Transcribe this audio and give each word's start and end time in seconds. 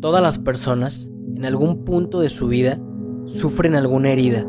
Todas 0.00 0.22
las 0.22 0.38
personas, 0.38 1.10
en 1.34 1.44
algún 1.44 1.84
punto 1.84 2.20
de 2.20 2.30
su 2.30 2.46
vida, 2.46 2.78
sufren 3.26 3.74
alguna 3.74 4.10
herida, 4.10 4.46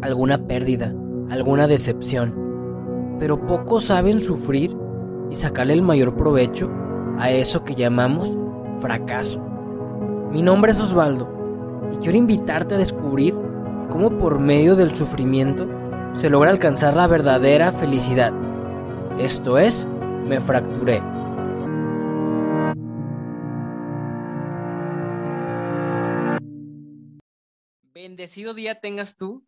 alguna 0.00 0.46
pérdida, 0.46 0.94
alguna 1.28 1.66
decepción, 1.66 3.16
pero 3.18 3.44
pocos 3.48 3.82
saben 3.82 4.20
sufrir 4.20 4.76
y 5.28 5.34
sacarle 5.34 5.72
el 5.72 5.82
mayor 5.82 6.14
provecho 6.14 6.70
a 7.18 7.32
eso 7.32 7.64
que 7.64 7.74
llamamos 7.74 8.38
fracaso. 8.78 9.44
Mi 10.30 10.40
nombre 10.40 10.70
es 10.70 10.80
Osvaldo 10.80 11.28
y 11.92 11.96
quiero 11.96 12.18
invitarte 12.18 12.76
a 12.76 12.78
descubrir 12.78 13.34
cómo 13.90 14.16
por 14.18 14.38
medio 14.38 14.76
del 14.76 14.94
sufrimiento 14.94 15.66
se 16.14 16.30
logra 16.30 16.52
alcanzar 16.52 16.94
la 16.94 17.08
verdadera 17.08 17.72
felicidad. 17.72 18.32
Esto 19.18 19.58
es, 19.58 19.84
me 20.28 20.40
fracturé. 20.40 21.15
Día 28.26 28.80
tengas 28.80 29.16
tú. 29.16 29.46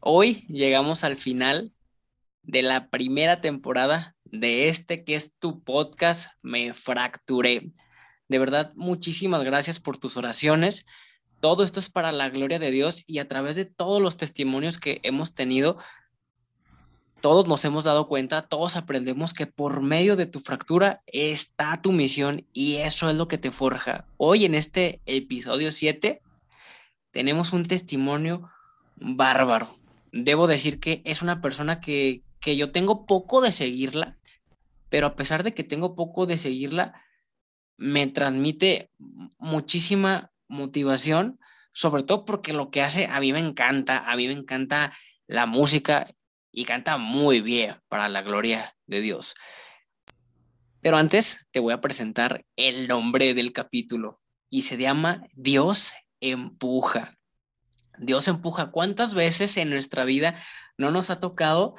Hoy 0.00 0.46
llegamos 0.48 1.04
al 1.04 1.16
final 1.16 1.74
de 2.42 2.62
la 2.62 2.88
primera 2.88 3.42
temporada 3.42 4.16
de 4.24 4.68
este 4.68 5.04
que 5.04 5.14
es 5.14 5.38
tu 5.38 5.62
podcast, 5.62 6.30
Me 6.42 6.72
Fracturé. 6.72 7.70
De 8.28 8.38
verdad, 8.38 8.72
muchísimas 8.76 9.44
gracias 9.44 9.78
por 9.78 9.98
tus 9.98 10.16
oraciones. 10.16 10.86
Todo 11.40 11.64
esto 11.64 11.80
es 11.80 11.90
para 11.90 12.12
la 12.12 12.30
gloria 12.30 12.58
de 12.58 12.70
Dios 12.70 13.04
y 13.06 13.18
a 13.18 13.28
través 13.28 13.56
de 13.56 13.66
todos 13.66 14.00
los 14.00 14.16
testimonios 14.16 14.78
que 14.78 15.00
hemos 15.02 15.34
tenido, 15.34 15.76
todos 17.20 17.46
nos 17.46 17.62
hemos 17.66 17.84
dado 17.84 18.08
cuenta, 18.08 18.40
todos 18.40 18.76
aprendemos 18.76 19.34
que 19.34 19.46
por 19.46 19.82
medio 19.82 20.16
de 20.16 20.24
tu 20.24 20.40
fractura 20.40 21.00
está 21.06 21.82
tu 21.82 21.92
misión 21.92 22.46
y 22.54 22.76
eso 22.76 23.10
es 23.10 23.16
lo 23.16 23.28
que 23.28 23.36
te 23.36 23.50
forja. 23.50 24.06
Hoy 24.16 24.46
en 24.46 24.54
este 24.54 25.02
episodio 25.04 25.72
7 25.72 26.22
tenemos 27.12 27.52
un 27.52 27.66
testimonio 27.66 28.50
bárbaro. 28.96 29.68
Debo 30.10 30.46
decir 30.46 30.80
que 30.80 31.02
es 31.04 31.22
una 31.22 31.40
persona 31.40 31.80
que, 31.80 32.22
yo 32.44 32.72
tengo 32.72 33.06
poco 33.06 33.40
de 33.40 33.52
seguirla, 33.52 34.18
pero 34.88 35.06
a 35.06 35.14
pesar 35.14 35.44
de 35.44 35.54
que 35.54 35.62
tengo 35.62 35.94
poco 35.94 36.26
de 36.26 36.38
seguirla, 36.38 37.00
me 37.76 38.06
transmite 38.08 38.90
muchísima 39.38 40.32
motivación, 40.48 41.38
sobre 41.72 42.02
todo 42.02 42.24
porque 42.24 42.52
lo 42.52 42.70
que 42.70 42.82
hace 42.82 43.06
a 43.06 43.20
mí 43.20 43.32
me 43.32 43.38
encanta, 43.38 43.98
a 43.98 44.16
mí 44.16 44.26
me 44.26 44.34
encanta 44.34 44.92
la 45.26 45.46
música 45.46 46.12
y 46.50 46.64
canta 46.64 46.98
muy 46.98 47.40
bien 47.40 47.76
para 47.88 48.08
la 48.08 48.22
gloria 48.22 48.76
de 48.86 49.00
Dios. 49.00 49.34
Pero 50.80 50.96
antes 50.96 51.38
te 51.52 51.60
voy 51.60 51.72
a 51.72 51.80
presentar 51.80 52.44
el 52.56 52.88
nombre 52.88 53.34
del 53.34 53.52
capítulo 53.52 54.20
y 54.50 54.62
se 54.62 54.76
llama 54.76 55.22
Dios 55.32 55.94
empuja. 56.22 57.18
Dios 57.98 58.26
empuja. 58.28 58.70
¿Cuántas 58.70 59.14
veces 59.14 59.56
en 59.58 59.68
nuestra 59.68 60.04
vida 60.04 60.36
no 60.78 60.90
nos 60.90 61.10
ha 61.10 61.20
tocado 61.20 61.74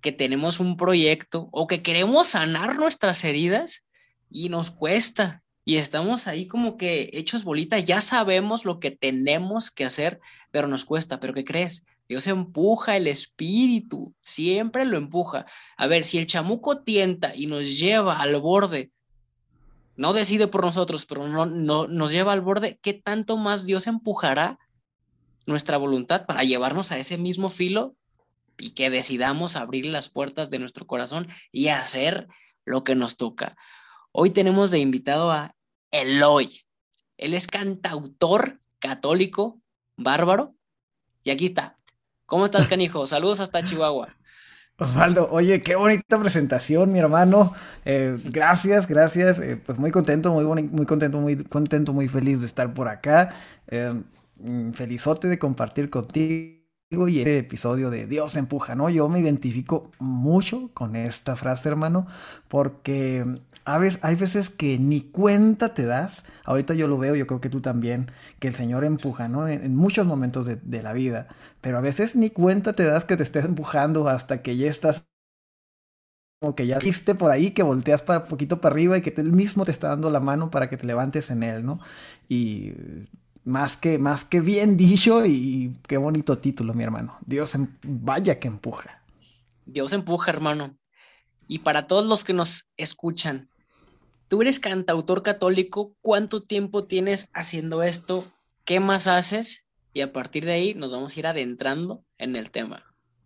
que 0.00 0.12
tenemos 0.12 0.60
un 0.60 0.76
proyecto 0.76 1.48
o 1.52 1.66
que 1.66 1.82
queremos 1.82 2.28
sanar 2.28 2.76
nuestras 2.76 3.24
heridas 3.24 3.84
y 4.30 4.50
nos 4.50 4.70
cuesta? 4.70 5.42
Y 5.64 5.76
estamos 5.76 6.26
ahí 6.26 6.48
como 6.48 6.78
que 6.78 7.10
hechos 7.12 7.44
bolita, 7.44 7.78
ya 7.78 8.00
sabemos 8.00 8.64
lo 8.64 8.80
que 8.80 8.90
tenemos 8.90 9.70
que 9.70 9.84
hacer, 9.84 10.18
pero 10.50 10.66
nos 10.66 10.86
cuesta. 10.86 11.20
¿Pero 11.20 11.34
qué 11.34 11.44
crees? 11.44 11.84
Dios 12.08 12.26
empuja 12.26 12.96
el 12.96 13.06
espíritu, 13.06 14.14
siempre 14.22 14.86
lo 14.86 14.96
empuja. 14.96 15.44
A 15.76 15.86
ver, 15.86 16.04
si 16.04 16.16
el 16.16 16.26
chamuco 16.26 16.82
tienta 16.82 17.36
y 17.36 17.46
nos 17.46 17.78
lleva 17.78 18.18
al 18.18 18.40
borde 18.40 18.92
no 19.98 20.12
decide 20.12 20.46
por 20.46 20.64
nosotros, 20.64 21.06
pero 21.06 21.26
no, 21.26 21.44
no, 21.44 21.88
nos 21.88 22.12
lleva 22.12 22.32
al 22.32 22.40
borde, 22.40 22.78
¿qué 22.80 22.94
tanto 22.94 23.36
más 23.36 23.66
Dios 23.66 23.88
empujará 23.88 24.60
nuestra 25.44 25.76
voluntad 25.76 26.24
para 26.24 26.44
llevarnos 26.44 26.92
a 26.92 26.98
ese 26.98 27.18
mismo 27.18 27.50
filo 27.50 27.96
y 28.58 28.70
que 28.70 28.90
decidamos 28.90 29.56
abrir 29.56 29.86
las 29.86 30.08
puertas 30.08 30.50
de 30.50 30.60
nuestro 30.60 30.86
corazón 30.86 31.26
y 31.50 31.68
hacer 31.68 32.28
lo 32.64 32.84
que 32.84 32.94
nos 32.94 33.16
toca? 33.16 33.56
Hoy 34.12 34.30
tenemos 34.30 34.70
de 34.70 34.78
invitado 34.78 35.32
a 35.32 35.56
Eloy. 35.90 36.64
Él 37.16 37.34
es 37.34 37.48
cantautor 37.48 38.60
católico, 38.78 39.60
bárbaro. 39.96 40.54
Y 41.24 41.30
aquí 41.30 41.46
está. 41.46 41.74
¿Cómo 42.24 42.44
estás, 42.44 42.68
canijo? 42.68 43.04
Saludos 43.08 43.40
hasta 43.40 43.64
Chihuahua. 43.64 44.17
Osvaldo, 44.80 45.28
oye, 45.32 45.60
qué 45.62 45.74
bonita 45.74 46.20
presentación, 46.20 46.92
mi 46.92 47.00
hermano. 47.00 47.52
Eh, 47.84 48.16
gracias, 48.26 48.86
gracias. 48.86 49.40
Eh, 49.40 49.56
pues 49.56 49.78
muy 49.78 49.90
contento, 49.90 50.32
muy, 50.32 50.44
muy 50.62 50.86
contento, 50.86 51.18
muy 51.18 51.36
contento, 51.44 51.92
muy 51.92 52.06
feliz 52.08 52.38
de 52.40 52.46
estar 52.46 52.72
por 52.74 52.86
acá. 52.88 53.30
Eh, 53.66 54.00
felizote 54.72 55.26
de 55.26 55.38
compartir 55.38 55.90
contigo 55.90 57.08
y 57.08 57.18
este 57.18 57.38
episodio 57.38 57.90
de 57.90 58.06
Dios 58.06 58.36
empuja, 58.36 58.76
¿no? 58.76 58.88
Yo 58.88 59.08
me 59.08 59.18
identifico 59.18 59.90
mucho 59.98 60.70
con 60.74 60.94
esta 60.94 61.34
frase, 61.34 61.68
hermano, 61.68 62.06
porque 62.46 63.24
hay 63.68 64.14
veces 64.14 64.50
que 64.50 64.78
ni 64.78 65.02
cuenta 65.02 65.74
te 65.74 65.84
das. 65.84 66.24
Ahorita 66.44 66.74
yo 66.74 66.88
lo 66.88 66.98
veo, 66.98 67.14
yo 67.14 67.26
creo 67.26 67.40
que 67.40 67.50
tú 67.50 67.60
también, 67.60 68.10
que 68.38 68.48
el 68.48 68.54
Señor 68.54 68.84
empuja, 68.84 69.28
¿no? 69.28 69.46
En, 69.46 69.76
muchos 69.76 70.06
momentos 70.06 70.46
de, 70.46 70.82
la 70.82 70.92
vida, 70.92 71.28
pero 71.60 71.78
a 71.78 71.80
veces 71.80 72.16
ni 72.16 72.30
cuenta 72.30 72.72
te 72.72 72.84
das 72.84 73.04
que 73.04 73.16
te 73.16 73.22
estés 73.22 73.44
empujando 73.44 74.08
hasta 74.08 74.42
que 74.42 74.56
ya 74.56 74.68
estás 74.68 75.04
como 76.40 76.54
que 76.54 76.68
ya 76.68 76.78
viste 76.78 77.16
por 77.16 77.32
ahí 77.32 77.50
que 77.50 77.64
volteas 77.64 78.02
para 78.02 78.26
poquito 78.26 78.60
para 78.60 78.72
arriba 78.72 78.96
y 78.96 79.02
que 79.02 79.12
él 79.16 79.32
mismo 79.32 79.64
te 79.64 79.72
está 79.72 79.88
dando 79.88 80.08
la 80.08 80.20
mano 80.20 80.52
para 80.52 80.68
que 80.70 80.76
te 80.76 80.86
levantes 80.86 81.30
en 81.32 81.42
él, 81.42 81.66
¿no? 81.66 81.80
Y 82.28 82.74
más 83.44 83.76
que, 83.76 83.98
más 83.98 84.24
que 84.24 84.40
bien 84.40 84.76
dicho 84.76 85.26
y 85.26 85.72
qué 85.88 85.96
bonito 85.96 86.38
título, 86.38 86.74
mi 86.74 86.84
hermano. 86.84 87.16
Dios, 87.26 87.56
em, 87.56 87.66
vaya 87.82 88.38
que 88.38 88.46
empuja. 88.46 89.02
Dios 89.66 89.92
empuja, 89.92 90.30
hermano. 90.30 90.76
Y 91.48 91.60
para 91.60 91.86
todos 91.86 92.06
los 92.06 92.22
que 92.22 92.34
nos 92.34 92.68
escuchan, 92.76 93.48
tú 94.28 94.42
eres 94.42 94.60
cantautor 94.60 95.22
católico, 95.22 95.94
¿cuánto 96.00 96.42
tiempo 96.42 96.84
tienes 96.84 97.28
haciendo 97.32 97.82
esto? 97.82 98.24
¿Qué 98.64 98.80
más 98.80 99.06
haces? 99.06 99.64
Y 99.92 100.02
a 100.02 100.12
partir 100.12 100.44
de 100.44 100.52
ahí 100.52 100.74
nos 100.74 100.92
vamos 100.92 101.16
a 101.16 101.20
ir 101.20 101.26
adentrando 101.26 102.04
en 102.18 102.36
el 102.36 102.50
tema. 102.50 102.84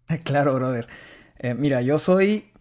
Claro, 0.24 0.54
brother. 0.54 0.88
Eh, 1.38 1.54
mira, 1.54 1.80
yo 1.80 1.98
soy 1.98 2.52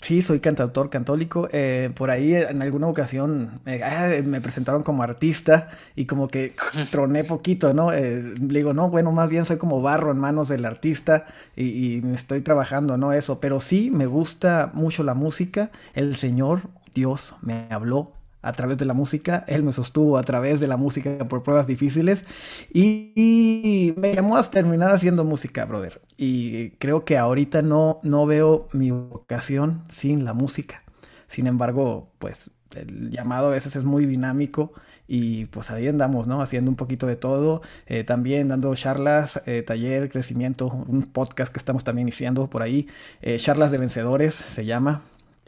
Sí, 0.00 0.22
soy 0.22 0.40
cantautor 0.40 0.90
católico. 0.90 1.48
Eh, 1.52 1.90
por 1.96 2.10
ahí 2.10 2.34
en 2.34 2.62
alguna 2.62 2.86
ocasión 2.86 3.60
ah, 3.82 4.08
me 4.24 4.40
presentaron 4.40 4.82
como 4.82 5.02
artista 5.02 5.68
y 5.96 6.06
como 6.06 6.28
que 6.28 6.54
troné 6.92 7.24
poquito, 7.24 7.74
¿no? 7.74 7.92
Eh, 7.92 8.22
le 8.40 8.58
digo, 8.58 8.74
no, 8.74 8.90
bueno, 8.90 9.10
más 9.12 9.28
bien 9.28 9.44
soy 9.44 9.58
como 9.58 9.82
barro 9.82 10.12
en 10.12 10.18
manos 10.18 10.48
del 10.48 10.64
artista 10.64 11.26
y, 11.56 11.98
y 11.98 12.02
estoy 12.14 12.42
trabajando, 12.42 12.96
¿no? 12.96 13.12
Eso, 13.12 13.40
pero 13.40 13.60
sí 13.60 13.90
me 13.90 14.06
gusta 14.06 14.70
mucho 14.72 15.02
la 15.02 15.14
música. 15.14 15.70
El 15.94 16.14
Señor, 16.16 16.62
Dios, 16.96 17.34
me 17.42 17.68
habló 17.70 18.12
a 18.40 18.52
través 18.52 18.78
de 18.78 18.86
la 18.86 18.94
música, 18.94 19.44
él 19.48 19.62
me 19.62 19.72
sostuvo 19.72 20.16
a 20.16 20.22
través 20.22 20.60
de 20.60 20.66
la 20.66 20.78
música 20.78 21.18
por 21.28 21.42
pruebas 21.42 21.66
difíciles 21.66 22.24
y, 22.72 23.92
me 23.98 24.14
llamó 24.14 24.38
a 24.38 24.42
terminar 24.44 24.92
haciendo 24.92 25.24
música, 25.24 25.66
brother. 25.66 26.00
Y 26.16 26.70
creo 26.78 27.04
que 27.04 27.18
ahorita 27.18 27.60
no, 27.60 28.00
no 28.02 28.24
veo 28.24 28.66
mi 28.72 28.90
vocación 28.92 29.84
sin 29.88 30.24
la 30.24 30.32
música. 30.32 30.82
Sin 31.26 31.46
embargo, 31.46 32.08
pues 32.18 32.50
el 32.74 33.10
llamado 33.10 33.48
a 33.48 33.50
veces 33.50 33.76
es 33.76 33.84
muy 33.84 34.06
dinámico 34.06 34.72
y 35.06 35.46
pues 35.46 35.70
ahí 35.70 35.86
andamos, 35.88 36.26
¿no? 36.26 36.40
Haciendo 36.40 36.70
un 36.70 36.76
poquito 36.76 37.06
de 37.06 37.16
todo, 37.16 37.62
eh, 37.86 38.04
también 38.04 38.48
dando 38.48 38.74
charlas, 38.74 39.42
eh, 39.46 39.62
taller, 39.62 40.08
crecimiento, 40.08 40.66
un 40.66 41.02
podcast 41.02 41.52
que 41.52 41.58
estamos 41.58 41.84
también 41.84 42.08
iniciando 42.08 42.48
por 42.48 42.62
ahí, 42.62 42.88
eh, 43.22 43.36
charlas 43.38 43.70
de 43.70 43.78
vencedores 43.78 44.34
se 44.34 44.64
llama, 44.64 45.02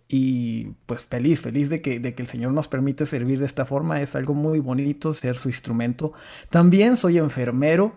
y 0.09 0.69
pues 0.87 1.03
feliz, 1.03 1.43
feliz 1.43 1.69
de 1.69 1.83
que, 1.83 2.01
de 2.01 2.15
que 2.15 2.23
el 2.23 2.29
Señor 2.29 2.53
nos 2.53 2.67
permite 2.67 3.05
servir 3.05 3.39
de 3.39 3.47
esta 3.47 3.67
forma. 3.67 4.01
Es 4.01 4.17
algo 4.17 4.33
muy 4.33 4.59
bonito 4.59 5.13
ser 5.13 5.37
su 5.37 5.49
instrumento. 5.49 6.15
También 6.49 6.97
soy 6.97 7.19
enfermero, 7.19 7.93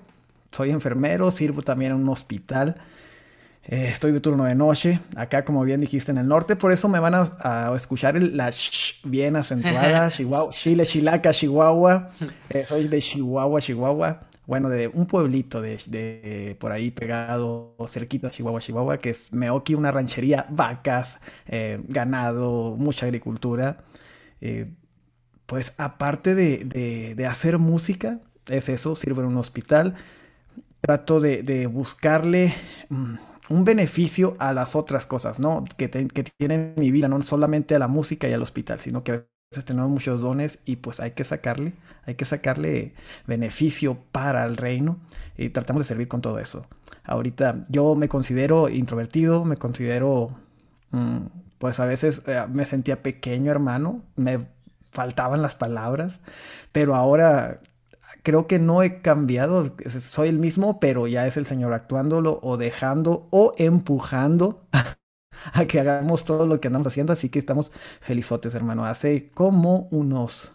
soy 0.51 0.71
enfermero, 0.71 1.31
sirvo 1.31 1.61
también 1.61 1.93
en 1.93 1.99
un 1.99 2.09
hospital. 2.09 2.75
Eh, 3.63 3.89
estoy 3.89 4.11
de 4.11 4.19
turno 4.19 4.45
de 4.45 4.55
noche, 4.55 4.99
acá 5.15 5.45
como 5.45 5.63
bien 5.63 5.81
dijiste 5.81 6.11
en 6.11 6.17
el 6.17 6.27
norte, 6.27 6.55
por 6.55 6.71
eso 6.71 6.89
me 6.89 6.99
van 6.99 7.13
a, 7.13 7.71
escuchar 7.75 8.21
la 8.21 8.51
sh 8.51 9.01
bien 9.03 9.35
acentuada, 9.35 10.09
Chihuahua, 10.09 10.51
Chile, 10.51 10.85
Chilaca, 10.85 11.31
Chihuahua. 11.31 12.09
Eh, 12.49 12.65
soy 12.65 12.87
de 12.87 12.99
Chihuahua, 12.99 13.61
Chihuahua 13.61 14.21
bueno, 14.47 14.67
de 14.69 14.87
un 14.87 15.05
pueblito 15.05 15.61
de, 15.61 16.57
por 16.59 16.71
ahí 16.71 16.91
pegado, 16.91 17.75
cerquita 17.87 18.27
de 18.27 18.33
Chihuahua, 18.33 18.59
Chihuahua, 18.59 18.97
que 18.97 19.11
es 19.11 19.31
Meoki, 19.31 19.75
una 19.75 19.91
ranchería, 19.91 20.45
vacas, 20.49 21.19
eh, 21.45 21.79
ganado, 21.87 22.75
mucha 22.75 23.05
agricultura. 23.05 23.85
Pues 25.45 25.73
aparte 25.77 26.33
de, 26.33 27.25
hacer 27.29 27.59
música, 27.59 28.19
es 28.47 28.67
eso, 28.67 28.95
sirvo 28.95 29.21
en 29.21 29.27
un 29.27 29.37
hospital, 29.37 29.95
trato 30.81 31.19
de, 31.21 31.67
buscarle 31.67 32.53
mm, 32.89 33.15
un 33.51 33.65
beneficio 33.65 34.35
a 34.39 34.53
las 34.53 34.75
otras 34.75 35.05
cosas, 35.05 35.39
¿no? 35.39 35.65
Que, 35.77 35.89
tienen 35.89 36.73
mi 36.77 36.91
vida, 36.91 37.09
no 37.09 37.21
solamente 37.21 37.75
a 37.75 37.79
la 37.79 37.87
música 37.87 38.27
y 38.27 38.33
al 38.33 38.41
hospital, 38.41 38.79
sino 38.79 39.03
que 39.03 39.25
tenemos 39.65 39.89
muchos 39.89 40.21
dones 40.21 40.59
y 40.63 40.77
pues 40.77 41.01
hay 41.01 41.11
que 41.11 41.25
sacarle, 41.25 41.73
hay 42.05 42.15
que 42.15 42.23
sacarle 42.23 42.93
beneficio 43.27 43.97
para 44.13 44.45
el 44.45 44.55
reino 44.55 44.99
y 45.37 45.49
tratamos 45.49 45.83
de 45.83 45.87
servir 45.87 46.07
con 46.07 46.21
todo 46.21 46.39
eso. 46.39 46.65
Ahorita 47.03 47.65
yo 47.67 47.95
me 47.95 48.07
considero 48.07 48.69
introvertido, 48.69 49.43
me 49.43 49.57
considero, 49.57 50.29
mm, 50.91 51.17
pues 51.57 51.81
a 51.81 51.85
veces 51.85 52.21
eh, 52.27 52.45
me 52.49 52.63
sentía 52.63 53.03
pequeño 53.03 53.51
hermano, 53.51 54.01
me 54.15 54.47
faltaban 54.91 55.41
las 55.41 55.55
palabras, 55.55 56.21
pero 56.71 56.95
ahora 56.95 57.59
creo 58.23 58.47
que 58.47 58.59
no 58.59 58.83
he 58.83 59.01
cambiado, 59.01 59.75
soy 59.87 60.29
el 60.29 60.37
mismo, 60.37 60.79
pero 60.79 61.07
ya 61.07 61.27
es 61.27 61.37
el 61.37 61.45
Señor 61.45 61.73
actuándolo 61.73 62.39
o 62.43 62.57
dejando 62.57 63.27
o 63.31 63.53
empujando 63.57 64.67
a 65.53 65.65
que 65.65 65.79
hagamos 65.79 66.25
todo 66.25 66.45
lo 66.45 66.59
que 66.59 66.67
andamos 66.67 66.87
haciendo, 66.87 67.13
así 67.13 67.29
que 67.29 67.39
estamos 67.39 67.71
felizotes, 67.99 68.53
hermano. 68.55 68.85
Hace 68.85 69.29
como 69.31 69.87
unos 69.91 70.53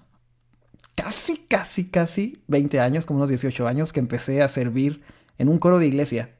casi, 0.94 1.38
casi, 1.38 1.88
casi 1.88 2.42
20 2.48 2.80
años, 2.80 3.04
como 3.04 3.18
unos 3.18 3.30
18 3.30 3.66
años, 3.66 3.92
que 3.92 4.00
empecé 4.00 4.42
a 4.42 4.48
servir 4.48 5.02
en 5.38 5.48
un 5.48 5.58
coro 5.58 5.78
de 5.78 5.86
iglesia. 5.86 6.30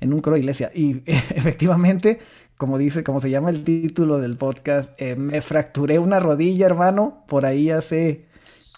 En 0.00 0.12
un 0.12 0.20
coro 0.20 0.34
de 0.34 0.40
iglesia. 0.40 0.70
Y 0.74 1.02
efectivamente, 1.06 2.20
como 2.56 2.78
dice, 2.78 3.04
como 3.04 3.20
se 3.20 3.30
llama 3.30 3.50
el 3.50 3.64
título 3.64 4.18
del 4.18 4.36
podcast, 4.36 4.90
eh, 5.00 5.14
me 5.16 5.42
fracturé 5.42 5.98
una 5.98 6.20
rodilla, 6.20 6.66
hermano, 6.66 7.24
por 7.28 7.44
ahí 7.44 7.70
hace 7.70 8.31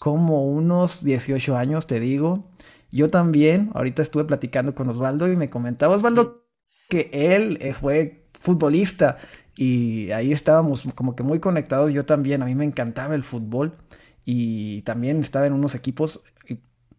como 0.04 0.44
unos 0.44 1.02
18 1.02 1.56
años, 1.56 1.86
te 1.86 1.98
digo. 1.98 2.44
Yo 2.90 3.08
también, 3.08 3.70
ahorita 3.72 4.02
estuve 4.02 4.24
platicando 4.26 4.74
con 4.74 4.90
Osvaldo 4.90 5.32
y 5.32 5.34
me 5.34 5.48
comentaba 5.48 5.96
Osvaldo 5.96 6.44
que 6.90 7.08
él 7.10 7.56
eh, 7.62 7.72
fue 7.72 8.28
futbolista 8.34 9.16
y 9.56 10.10
ahí 10.10 10.30
estábamos 10.30 10.86
como 10.94 11.16
que 11.16 11.22
muy 11.22 11.40
conectados. 11.40 11.90
Yo 11.90 12.04
también, 12.04 12.42
a 12.42 12.44
mí 12.44 12.54
me 12.54 12.66
encantaba 12.66 13.14
el 13.14 13.22
fútbol 13.22 13.78
y 14.26 14.82
también 14.82 15.20
estaba 15.20 15.46
en 15.46 15.54
unos 15.54 15.74
equipos. 15.74 16.20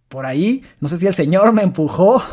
Por 0.10 0.26
ahí, 0.26 0.64
no 0.80 0.90
sé 0.90 0.98
si 0.98 1.06
el 1.06 1.14
señor 1.14 1.54
me 1.54 1.62
empujó, 1.62 2.24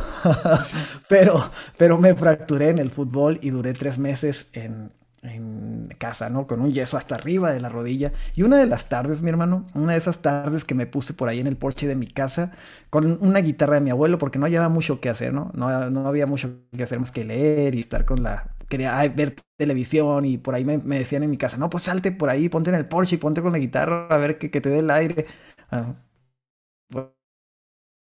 pero, 1.10 1.50
pero 1.76 1.98
me 1.98 2.14
fracturé 2.14 2.70
en 2.70 2.78
el 2.78 2.90
fútbol 2.90 3.38
y 3.42 3.50
duré 3.50 3.74
tres 3.74 3.98
meses 3.98 4.46
en, 4.54 4.90
en 5.22 5.94
casa, 5.98 6.28
¿no? 6.30 6.46
Con 6.46 6.60
un 6.60 6.72
yeso 6.72 6.96
hasta 6.96 7.14
arriba 7.14 7.52
de 7.52 7.60
la 7.60 7.68
rodilla. 7.68 8.12
Y 8.34 8.42
una 8.42 8.58
de 8.58 8.66
las 8.66 8.88
tardes, 8.88 9.22
mi 9.22 9.28
hermano, 9.28 9.66
una 9.74 9.92
de 9.92 9.98
esas 9.98 10.20
tardes 10.20 10.64
que 10.64 10.74
me 10.74 10.86
puse 10.86 11.14
por 11.14 11.28
ahí 11.28 11.40
en 11.40 11.46
el 11.46 11.56
porche 11.56 11.86
de 11.86 11.94
mi 11.94 12.06
casa, 12.06 12.52
con 12.90 13.18
una 13.20 13.40
guitarra 13.40 13.74
de 13.76 13.80
mi 13.82 13.90
abuelo, 13.90 14.18
porque 14.18 14.38
no 14.38 14.46
había 14.46 14.68
mucho 14.68 15.00
que 15.00 15.08
hacer, 15.08 15.32
¿no? 15.32 15.50
No, 15.54 15.90
no 15.90 16.08
había 16.08 16.26
mucho 16.26 16.50
que 16.76 16.82
hacer 16.82 16.98
más 16.98 17.12
que 17.12 17.24
leer 17.24 17.74
y 17.74 17.80
estar 17.80 18.04
con 18.04 18.22
la... 18.22 18.54
Quería 18.68 19.00
ver 19.08 19.36
televisión 19.56 20.24
y 20.24 20.38
por 20.38 20.54
ahí 20.54 20.64
me, 20.64 20.78
decían 20.78 21.22
en 21.22 21.30
mi 21.30 21.36
casa, 21.36 21.56
no, 21.56 21.70
pues 21.70 21.84
salte 21.84 22.10
por 22.10 22.30
ahí, 22.30 22.48
ponte 22.48 22.70
en 22.70 22.76
el 22.76 22.88
porche 22.88 23.16
y 23.16 23.18
ponte 23.18 23.42
con 23.42 23.52
la 23.52 23.58
guitarra 23.58 24.06
a 24.08 24.16
ver 24.16 24.38
que, 24.38 24.48
te 24.48 24.70
dé 24.70 24.78
el 24.80 24.90
aire. 24.90 25.26
Ah, 25.70 25.94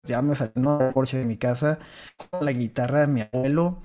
ya 0.07 0.21
me 0.21 0.36
salí 0.36 0.51
el 0.56 0.94
porche 0.94 1.18
de 1.18 1.25
mi 1.25 1.38
casa 1.38 1.80
con 2.31 2.45
la 2.45 2.51
guitarra 2.51 3.01
de 3.01 3.07
mi 3.07 3.21
abuelo 3.21 3.81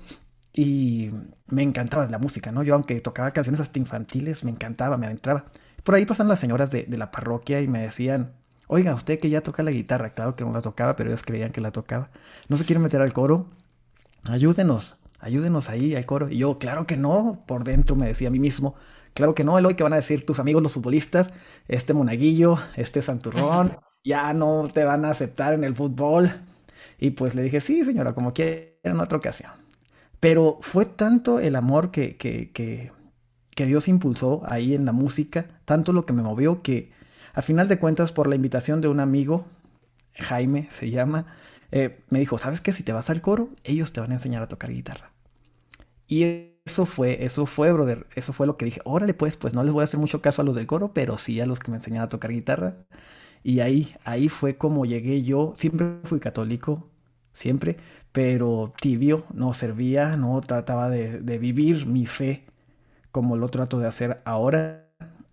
y 0.55 1.09
me 1.47 1.63
encantaba 1.63 2.05
la 2.05 2.17
música, 2.17 2.51
¿no? 2.51 2.63
Yo 2.63 2.75
aunque 2.75 3.01
tocaba 3.01 3.31
canciones 3.31 3.59
hasta 3.59 3.77
infantiles, 3.77 4.45
me 4.45 4.51
encantaba, 4.51 4.97
me 4.97 5.05
adentraba. 5.05 5.45
Por 5.83 5.95
ahí 5.95 6.05
pasan 6.05 6.29
las 6.29 6.39
señoras 6.39 6.71
de, 6.71 6.87
la 6.97 7.11
parroquia 7.11 7.61
y 7.61 7.67
me 7.67 7.81
decían, 7.81 8.31
oiga, 8.67 8.95
usted 8.95 9.19
que 9.19 9.29
ya 9.29 9.41
toca 9.41 9.63
la 9.63 9.71
guitarra, 9.71 10.11
claro 10.11 10.35
que 10.35 10.45
no 10.45 10.53
la 10.53 10.61
tocaba, 10.61 10.95
pero 10.95 11.09
ellos 11.09 11.23
creían 11.23 11.51
que 11.51 11.59
la 11.59 11.71
tocaba. 11.71 12.09
¿No 12.47 12.57
se 12.57 12.63
quiere 12.63 12.79
meter 12.79 13.01
al 13.01 13.11
coro? 13.11 13.47
Ayúdenos, 14.23 14.95
ayúdenos 15.19 15.69
ahí 15.69 15.93
al 15.93 16.05
coro. 16.05 16.29
Y 16.29 16.37
yo, 16.37 16.57
claro 16.57 16.87
que 16.87 16.95
no, 16.95 17.43
por 17.45 17.65
dentro 17.65 17.97
me 17.97 18.07
decía 18.07 18.29
a 18.29 18.31
mí 18.31 18.39
mismo, 18.39 18.75
claro 19.13 19.35
que 19.35 19.43
no, 19.43 19.57
Eloy, 19.59 19.75
que 19.75 19.83
van 19.83 19.93
a 19.93 19.97
decir 19.97 20.25
tus 20.25 20.39
amigos 20.39 20.63
los 20.63 20.71
futbolistas, 20.71 21.31
este 21.67 21.93
monaguillo, 21.93 22.59
este 22.77 23.01
santurrón, 23.01 23.77
ya 24.05 24.33
no 24.33 24.69
te 24.73 24.85
van 24.85 25.03
a 25.03 25.11
aceptar 25.11 25.53
en 25.53 25.65
el 25.65 25.75
fútbol. 25.75 26.31
Y 26.97 27.11
pues 27.11 27.35
le 27.35 27.43
dije, 27.43 27.59
sí, 27.59 27.83
señora, 27.83 28.13
como 28.13 28.33
quieran 28.33 28.71
en 28.83 28.99
otra 29.01 29.17
ocasión. 29.17 29.64
Pero 30.25 30.57
fue 30.59 30.87
tanto 30.87 31.39
el 31.39 31.55
amor 31.55 31.91
que, 31.91 32.17
que, 32.17 32.49
que, 32.51 33.65
Dios 33.67 33.87
impulsó 33.87 34.41
ahí 34.47 34.73
en 34.73 34.83
la 34.83 34.91
música, 34.91 35.45
tanto 35.65 35.93
lo 35.93 36.07
que 36.07 36.13
me 36.13 36.23
movió 36.23 36.63
que 36.63 36.91
a 37.35 37.43
final 37.43 37.67
de 37.67 37.77
cuentas 37.77 38.11
por 38.11 38.25
la 38.25 38.33
invitación 38.33 38.81
de 38.81 38.87
un 38.87 38.99
amigo, 39.01 39.45
Jaime 40.15 40.67
se 40.71 40.89
llama, 40.89 41.27
eh, 41.71 42.01
me 42.09 42.17
dijo, 42.17 42.39
¿sabes 42.39 42.59
qué? 42.59 42.73
Si 42.73 42.81
te 42.81 42.91
vas 42.91 43.11
al 43.11 43.21
coro, 43.21 43.49
ellos 43.63 43.93
te 43.93 43.99
van 43.99 44.13
a 44.13 44.15
enseñar 44.15 44.41
a 44.41 44.47
tocar 44.47 44.71
guitarra. 44.71 45.11
Y 46.07 46.23
eso 46.65 46.87
fue, 46.87 47.23
eso 47.23 47.45
fue, 47.45 47.71
brother, 47.71 48.07
eso 48.15 48.33
fue 48.33 48.47
lo 48.47 48.57
que 48.57 48.65
dije, 48.65 48.81
órale 48.83 49.13
pues, 49.13 49.37
pues 49.37 49.53
no 49.53 49.63
les 49.63 49.73
voy 49.73 49.81
a 49.81 49.83
hacer 49.83 49.99
mucho 49.99 50.23
caso 50.23 50.41
a 50.41 50.45
los 50.45 50.55
del 50.55 50.65
coro, 50.65 50.91
pero 50.91 51.19
sí 51.19 51.39
a 51.39 51.45
los 51.45 51.59
que 51.59 51.69
me 51.69 51.77
enseñaron 51.77 52.07
a 52.07 52.09
tocar 52.09 52.31
guitarra. 52.31 52.77
Y 53.43 53.59
ahí, 53.59 53.95
ahí 54.05 54.27
fue 54.27 54.57
como 54.57 54.87
llegué 54.87 55.21
yo, 55.21 55.53
siempre 55.55 55.99
fui 56.03 56.19
católico, 56.19 56.89
siempre, 57.31 57.77
pero 58.15 58.73
tibio, 58.79 59.25
no 59.33 59.53
servía, 59.53 60.15
no 60.15 60.39
trataba 60.39 60.89
de, 60.89 61.19
vivir 61.37 61.85
mi 61.85 62.05
fe 62.05 62.45
como 63.11 63.35
lo 63.35 63.49
trato 63.49 63.77
de 63.77 63.87
hacer 63.87 64.21
ahora. 64.23 64.85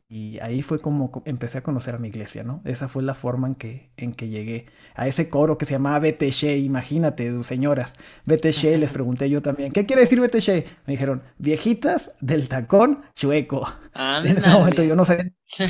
Y 0.08 0.40
ahí 0.40 0.62
fue 0.62 0.80
como 0.80 1.22
empecé 1.24 1.58
a 1.58 1.62
conocer 1.62 1.94
a 1.94 1.98
mi 1.98 2.08
iglesia, 2.08 2.42
¿no? 2.42 2.60
Esa 2.64 2.88
fue 2.88 3.04
la 3.04 3.14
forma 3.14 3.46
en 3.46 3.54
que, 3.54 3.90
en 3.96 4.12
que 4.12 4.28
llegué 4.28 4.66
a 4.96 5.06
ese 5.06 5.28
coro 5.28 5.58
que 5.58 5.64
se 5.64 5.74
llamaba 5.74 6.00
BTC, 6.00 6.42
imagínate, 6.58 7.44
señoras. 7.44 7.92
BTC, 8.26 8.76
les 8.76 8.92
pregunté 8.92 9.30
yo 9.30 9.42
también, 9.42 9.70
¿qué 9.70 9.86
quiere 9.86 10.02
decir 10.02 10.20
BTC? 10.20 10.66
Me 10.86 10.94
dijeron, 10.94 11.22
viejitas 11.38 12.10
del 12.20 12.48
tacón 12.48 13.04
chueco. 13.14 13.64
En 13.94 14.38
ese 14.38 14.50
momento 14.50 14.82
yo 14.82 14.96
no 14.96 15.04
sé. 15.04 15.32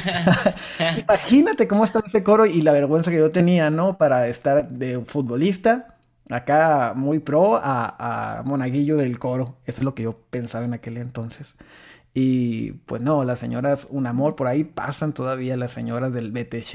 imagínate 0.98 1.68
cómo 1.68 1.84
estaba 1.84 2.06
ese 2.06 2.22
coro 2.22 2.46
y 2.46 2.62
la 2.62 2.72
vergüenza 2.72 3.10
que 3.10 3.18
yo 3.18 3.30
tenía, 3.30 3.68
¿no? 3.68 3.98
Para 3.98 4.28
estar 4.28 4.70
de 4.70 5.04
futbolista 5.04 5.91
Acá 6.30 6.94
muy 6.96 7.18
pro 7.18 7.58
a, 7.62 8.42
Monaguillo 8.44 8.96
del 8.96 9.18
coro. 9.18 9.58
Eso 9.66 9.80
es 9.80 9.84
lo 9.84 9.94
que 9.94 10.04
yo 10.04 10.18
pensaba 10.30 10.64
en 10.64 10.74
aquel 10.74 10.96
entonces. 10.96 11.56
Y 12.14 12.72
pues 12.86 13.00
no, 13.00 13.24
las 13.24 13.38
señoras, 13.38 13.86
un 13.90 14.06
amor, 14.06 14.36
por 14.36 14.46
ahí 14.46 14.64
pasan 14.64 15.12
todavía 15.14 15.56
las 15.56 15.72
señoras 15.72 16.12
del 16.12 16.30
BTC 16.30 16.74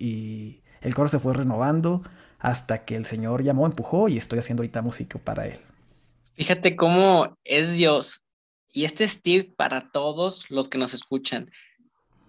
y, 0.00 0.62
el 0.80 0.94
coro 0.94 1.08
se 1.08 1.18
fue 1.18 1.34
renovando 1.34 2.02
hasta 2.38 2.84
que 2.84 2.94
el 2.94 3.04
Señor 3.04 3.42
llamó, 3.42 3.66
empujó 3.66 4.08
y 4.08 4.16
estoy 4.16 4.38
haciendo 4.38 4.62
ahorita 4.62 4.80
música 4.80 5.18
para 5.18 5.48
él. 5.48 5.58
Fíjate 6.36 6.76
cómo 6.76 7.36
es 7.42 7.72
Dios. 7.72 8.22
Y 8.72 8.84
este 8.84 9.02
es 9.02 9.22
tip 9.22 9.56
para 9.56 9.90
todos 9.90 10.48
los 10.50 10.68
que 10.68 10.78
nos 10.78 10.94
escuchan. 10.94 11.50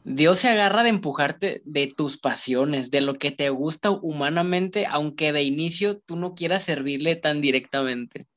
Dios 0.04 0.40
se 0.40 0.50
agarra 0.50 0.84
de 0.84 0.90
empujarte 0.90 1.62
de 1.66 1.88
tus 1.88 2.18
pasiones, 2.18 2.90
de 2.90 3.02
lo 3.02 3.16
que 3.16 3.32
te 3.32 3.50
gusta 3.50 3.92
humanamente, 3.92 4.86
aunque 4.86 5.34
de 5.34 5.44
inicio 5.44 6.00
tú 6.00 6.16
no 6.16 6.36
quieras 6.36 6.64
servirle 6.64 7.16
tan 7.16 7.42
directamente. 7.42 8.28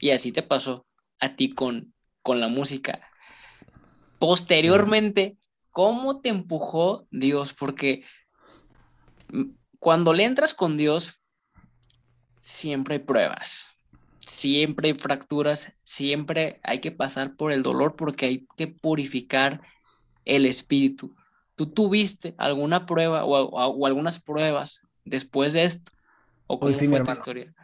Y 0.00 0.10
así 0.10 0.32
te 0.32 0.42
pasó 0.42 0.86
a 1.20 1.36
ti 1.36 1.50
con, 1.50 1.94
con 2.22 2.40
la 2.40 2.48
música. 2.48 3.00
Posteriormente, 4.18 5.36
¿cómo 5.70 6.20
te 6.20 6.28
empujó 6.28 7.06
Dios? 7.10 7.54
Porque 7.54 8.04
cuando 9.78 10.12
le 10.12 10.24
entras 10.24 10.54
con 10.54 10.76
Dios, 10.76 11.20
siempre 12.40 12.96
hay 12.96 13.00
pruebas, 13.00 13.76
siempre 14.20 14.88
hay 14.88 14.94
fracturas, 14.94 15.74
siempre 15.84 16.60
hay 16.62 16.80
que 16.80 16.90
pasar 16.90 17.36
por 17.36 17.52
el 17.52 17.62
dolor 17.62 17.96
porque 17.96 18.26
hay 18.26 18.46
que 18.56 18.66
purificar 18.66 19.62
el 20.24 20.46
espíritu. 20.46 21.14
¿Tú 21.54 21.66
tuviste 21.66 22.34
alguna 22.38 22.86
prueba 22.86 23.24
o, 23.24 23.86
algunas 23.86 24.18
pruebas 24.18 24.80
después 25.04 25.52
de 25.52 25.64
esto? 25.64 25.92
¿O 26.46 26.58
cómo 26.58 26.74
sí, 26.74 26.88
fue 26.88 27.00
tu 27.00 27.10
historia? 27.12 27.54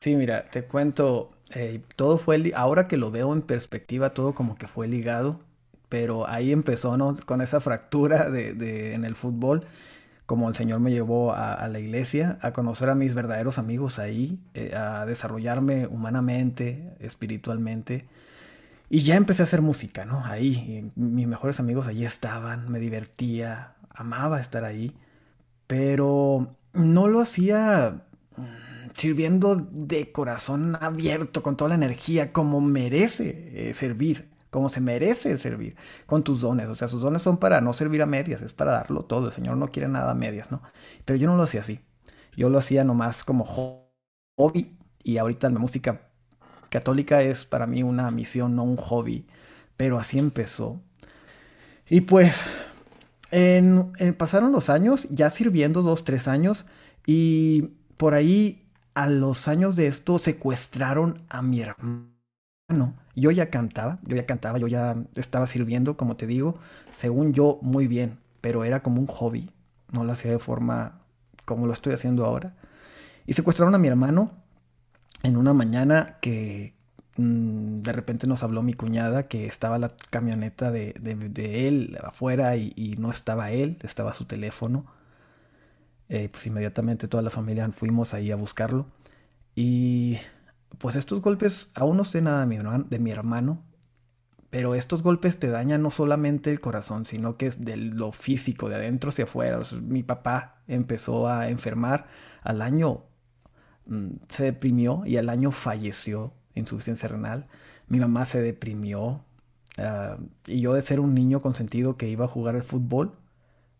Sí, 0.00 0.16
mira, 0.16 0.44
te 0.44 0.64
cuento, 0.64 1.30
eh, 1.54 1.80
todo 1.96 2.18
fue, 2.18 2.52
ahora 2.54 2.88
que 2.88 2.96
lo 2.96 3.10
veo 3.10 3.32
en 3.32 3.42
perspectiva, 3.42 4.10
todo 4.10 4.34
como 4.34 4.56
que 4.56 4.68
fue 4.68 4.86
ligado, 4.86 5.40
pero 5.88 6.28
ahí 6.28 6.52
empezó, 6.52 6.96
¿no? 6.96 7.14
Con 7.24 7.40
esa 7.40 7.60
fractura 7.60 8.30
de, 8.30 8.94
en 8.94 9.04
el 9.04 9.16
fútbol, 9.16 9.66
como 10.26 10.48
el 10.48 10.54
Señor 10.54 10.80
me 10.80 10.90
llevó 10.90 11.32
a, 11.34 11.66
la 11.68 11.78
iglesia, 11.78 12.38
a 12.40 12.52
conocer 12.52 12.88
a 12.88 12.94
mis 12.94 13.14
verdaderos 13.14 13.58
amigos 13.58 13.98
ahí, 13.98 14.38
eh, 14.54 14.74
a 14.74 15.06
desarrollarme 15.06 15.86
humanamente, 15.86 16.94
espiritualmente, 17.00 18.06
y 18.94 19.02
ya 19.02 19.16
empecé 19.16 19.42
a 19.42 19.46
hacer 19.46 19.60
música, 19.60 20.04
¿no? 20.04 20.24
Ahí, 20.24 20.88
mis 20.94 21.26
mejores 21.26 21.58
amigos 21.58 21.88
allí 21.88 22.04
estaban, 22.04 22.70
me 22.70 22.78
divertía, 22.78 23.74
amaba 23.90 24.40
estar 24.40 24.64
ahí, 24.64 24.96
pero 25.66 26.56
no 26.74 27.08
lo 27.08 27.20
hacía 27.20 28.06
mm, 28.36 28.44
sirviendo 28.96 29.56
de 29.56 30.12
corazón 30.12 30.78
abierto, 30.80 31.42
con 31.42 31.56
toda 31.56 31.70
la 31.70 31.74
energía, 31.74 32.32
como 32.32 32.60
merece 32.60 33.70
eh, 33.70 33.74
servir, 33.74 34.30
como 34.50 34.68
se 34.68 34.80
merece 34.80 35.38
servir, 35.38 35.74
con 36.06 36.22
tus 36.22 36.42
dones. 36.42 36.68
O 36.68 36.76
sea, 36.76 36.86
sus 36.86 37.02
dones 37.02 37.20
son 37.20 37.38
para 37.38 37.60
no 37.60 37.72
servir 37.72 38.00
a 38.00 38.06
medias, 38.06 38.42
es 38.42 38.52
para 38.52 38.70
darlo 38.70 39.06
todo. 39.06 39.26
El 39.26 39.32
Señor 39.32 39.56
no 39.56 39.66
quiere 39.66 39.88
nada 39.88 40.12
a 40.12 40.14
medias, 40.14 40.52
¿no? 40.52 40.62
Pero 41.04 41.16
yo 41.16 41.26
no 41.26 41.36
lo 41.36 41.42
hacía 41.42 41.62
así. 41.62 41.80
Yo 42.36 42.48
lo 42.48 42.58
hacía 42.58 42.84
nomás 42.84 43.24
como 43.24 43.44
hobby 43.44 44.78
y 45.02 45.16
ahorita 45.16 45.50
la 45.50 45.58
música 45.58 46.13
católica 46.74 47.22
es 47.22 47.44
para 47.46 47.66
mí 47.66 47.82
una 47.84 48.10
misión, 48.10 48.56
no 48.56 48.64
un 48.64 48.76
hobby, 48.76 49.26
pero 49.76 49.98
así 49.98 50.18
empezó. 50.18 50.80
Y 51.88 52.02
pues 52.02 52.42
En, 53.30 53.92
pasaron 54.16 54.52
los 54.52 54.70
años, 54.70 55.08
ya 55.10 55.30
sirviendo 55.30 55.82
dos, 55.82 56.04
tres 56.04 56.28
años, 56.28 56.66
y 57.06 57.72
por 57.96 58.14
ahí 58.14 58.62
a 58.94 59.08
los 59.08 59.48
años 59.48 59.76
de 59.76 59.88
esto 59.88 60.18
secuestraron 60.20 61.22
a 61.28 61.42
mi 61.42 61.60
hermano. 61.60 62.08
Yo 63.16 63.30
ya 63.30 63.50
cantaba, 63.50 63.98
yo 64.04 64.16
ya 64.16 64.26
cantaba, 64.26 64.58
yo 64.58 64.68
ya 64.68 64.96
estaba 65.16 65.46
sirviendo, 65.46 65.96
como 65.96 66.16
te 66.16 66.26
digo, 66.26 66.58
según 66.90 67.32
yo, 67.34 67.58
muy 67.62 67.88
bien, 67.88 68.18
pero 68.40 68.64
era 68.64 68.82
como 68.82 69.00
un 69.00 69.06
hobby, 69.08 69.50
no 69.92 70.04
lo 70.04 70.12
hacía 70.12 70.30
de 70.32 70.38
forma 70.38 71.00
como 71.44 71.66
lo 71.66 71.72
estoy 71.72 71.94
haciendo 71.94 72.24
ahora. 72.24 72.54
Y 73.26 73.34
secuestraron 73.34 73.74
a 73.74 73.78
mi 73.78 73.88
hermano 73.88 74.32
en 75.24 75.36
una 75.36 75.54
mañana 75.54 76.18
que 76.20 76.74
mm, 77.16 77.80
de 77.80 77.92
repente 77.92 78.26
nos 78.26 78.42
habló 78.42 78.62
mi 78.62 78.74
cuñada 78.74 79.26
que 79.26 79.46
estaba 79.46 79.78
la 79.78 79.94
camioneta 80.10 80.70
de, 80.70 80.94
él 81.66 81.98
afuera 82.04 82.56
y, 82.56 82.94
no 82.98 83.10
estaba 83.10 83.50
él, 83.50 83.78
estaba 83.82 84.12
su 84.12 84.26
teléfono. 84.26 84.86
Eh, 86.10 86.28
pues 86.28 86.46
inmediatamente 86.46 87.08
toda 87.08 87.22
la 87.22 87.30
familia 87.30 87.68
fuimos 87.72 88.14
ahí 88.14 88.30
a 88.30 88.36
buscarlo. 88.36 88.86
Y 89.56 90.18
pues 90.78 90.96
estos 90.96 91.20
golpes, 91.22 91.70
aún 91.74 91.96
no 91.96 92.04
sé 92.04 92.20
nada 92.20 92.40
de 92.40 92.46
mi, 92.46 92.58
de 92.58 92.98
mi 92.98 93.10
hermano, 93.10 93.62
pero 94.50 94.74
estos 94.74 95.02
golpes 95.02 95.38
te 95.38 95.48
dañan 95.48 95.82
no 95.82 95.90
solamente 95.90 96.50
el 96.50 96.60
corazón, 96.60 97.06
sino 97.06 97.36
que 97.38 97.46
es 97.46 97.64
de 97.64 97.76
lo 97.76 98.12
físico, 98.12 98.68
de 98.68 98.76
adentro 98.76 99.10
hacia 99.10 99.24
afuera. 99.24 99.60
mi 99.80 100.02
papá 100.02 100.62
empezó 100.68 101.28
a 101.28 101.48
enfermar 101.48 102.06
al 102.42 102.62
año, 102.62 103.04
se 104.30 104.44
deprimió 104.44 105.02
y 105.06 105.16
al 105.16 105.28
año 105.28 105.52
falleció 105.52 106.32
insuficiencia 106.54 107.08
renal. 107.08 107.46
Mi 107.88 108.00
mamá 108.00 108.26
se 108.26 108.40
deprimió. 108.42 109.24
Ah, 109.78 110.18
y 110.46 110.60
yo 110.60 110.74
de 110.74 110.82
ser 110.82 111.00
un 111.00 111.14
niño 111.14 111.40
consentido 111.40 111.96
que 111.96 112.08
iba 112.08 112.24
a 112.26 112.28
jugar 112.28 112.54
al 112.56 112.62
fútbol, 112.62 113.16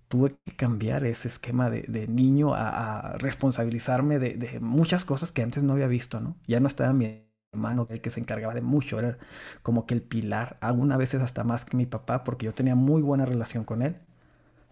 tuve 0.09 0.37
que 0.45 0.57
cambiar 0.57 1.05
ese 1.05 1.29
esquema 1.29 1.71
de, 1.71 2.07
niño 2.09 2.55
a, 2.55 3.17
responsabilizarme 3.19 4.19
de, 4.19 4.61
muchas 4.61 5.05
cosas 5.05 5.33
que 5.33 5.43
antes 5.43 5.63
no 5.63 5.73
había 5.75 5.89
visto, 5.89 6.21
¿no? 6.21 6.37
Ya 6.47 6.61
no 6.61 6.69
estaba 6.69 6.93
mi 6.93 7.25
hermano 7.53 7.87
el 7.91 8.01
que 8.01 8.11
se 8.11 8.21
encargaba 8.21 8.55
de 8.55 8.61
mucho, 8.63 8.99
era 8.99 9.19
como 9.63 9.87
que 9.87 9.95
el 9.95 10.03
pilar, 10.03 10.59
algunas 10.61 10.99
veces 10.99 11.23
hasta 11.23 11.45
más 11.45 11.65
que 11.65 11.77
mi 11.77 11.87
papá, 11.87 12.25
porque 12.25 12.47
yo 12.47 12.55
tenía 12.55 12.75
muy 12.77 13.03
buena 13.03 13.27
relación 13.27 13.65
con 13.65 13.83
él, 13.83 13.97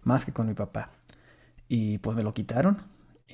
más 0.03 0.25
que 0.25 0.33
con 0.33 0.47
mi 0.47 0.53
papá. 0.53 0.91
Y 1.67 1.97
pues 1.99 2.15
me 2.17 2.23
lo 2.23 2.33
quitaron, 2.33 2.83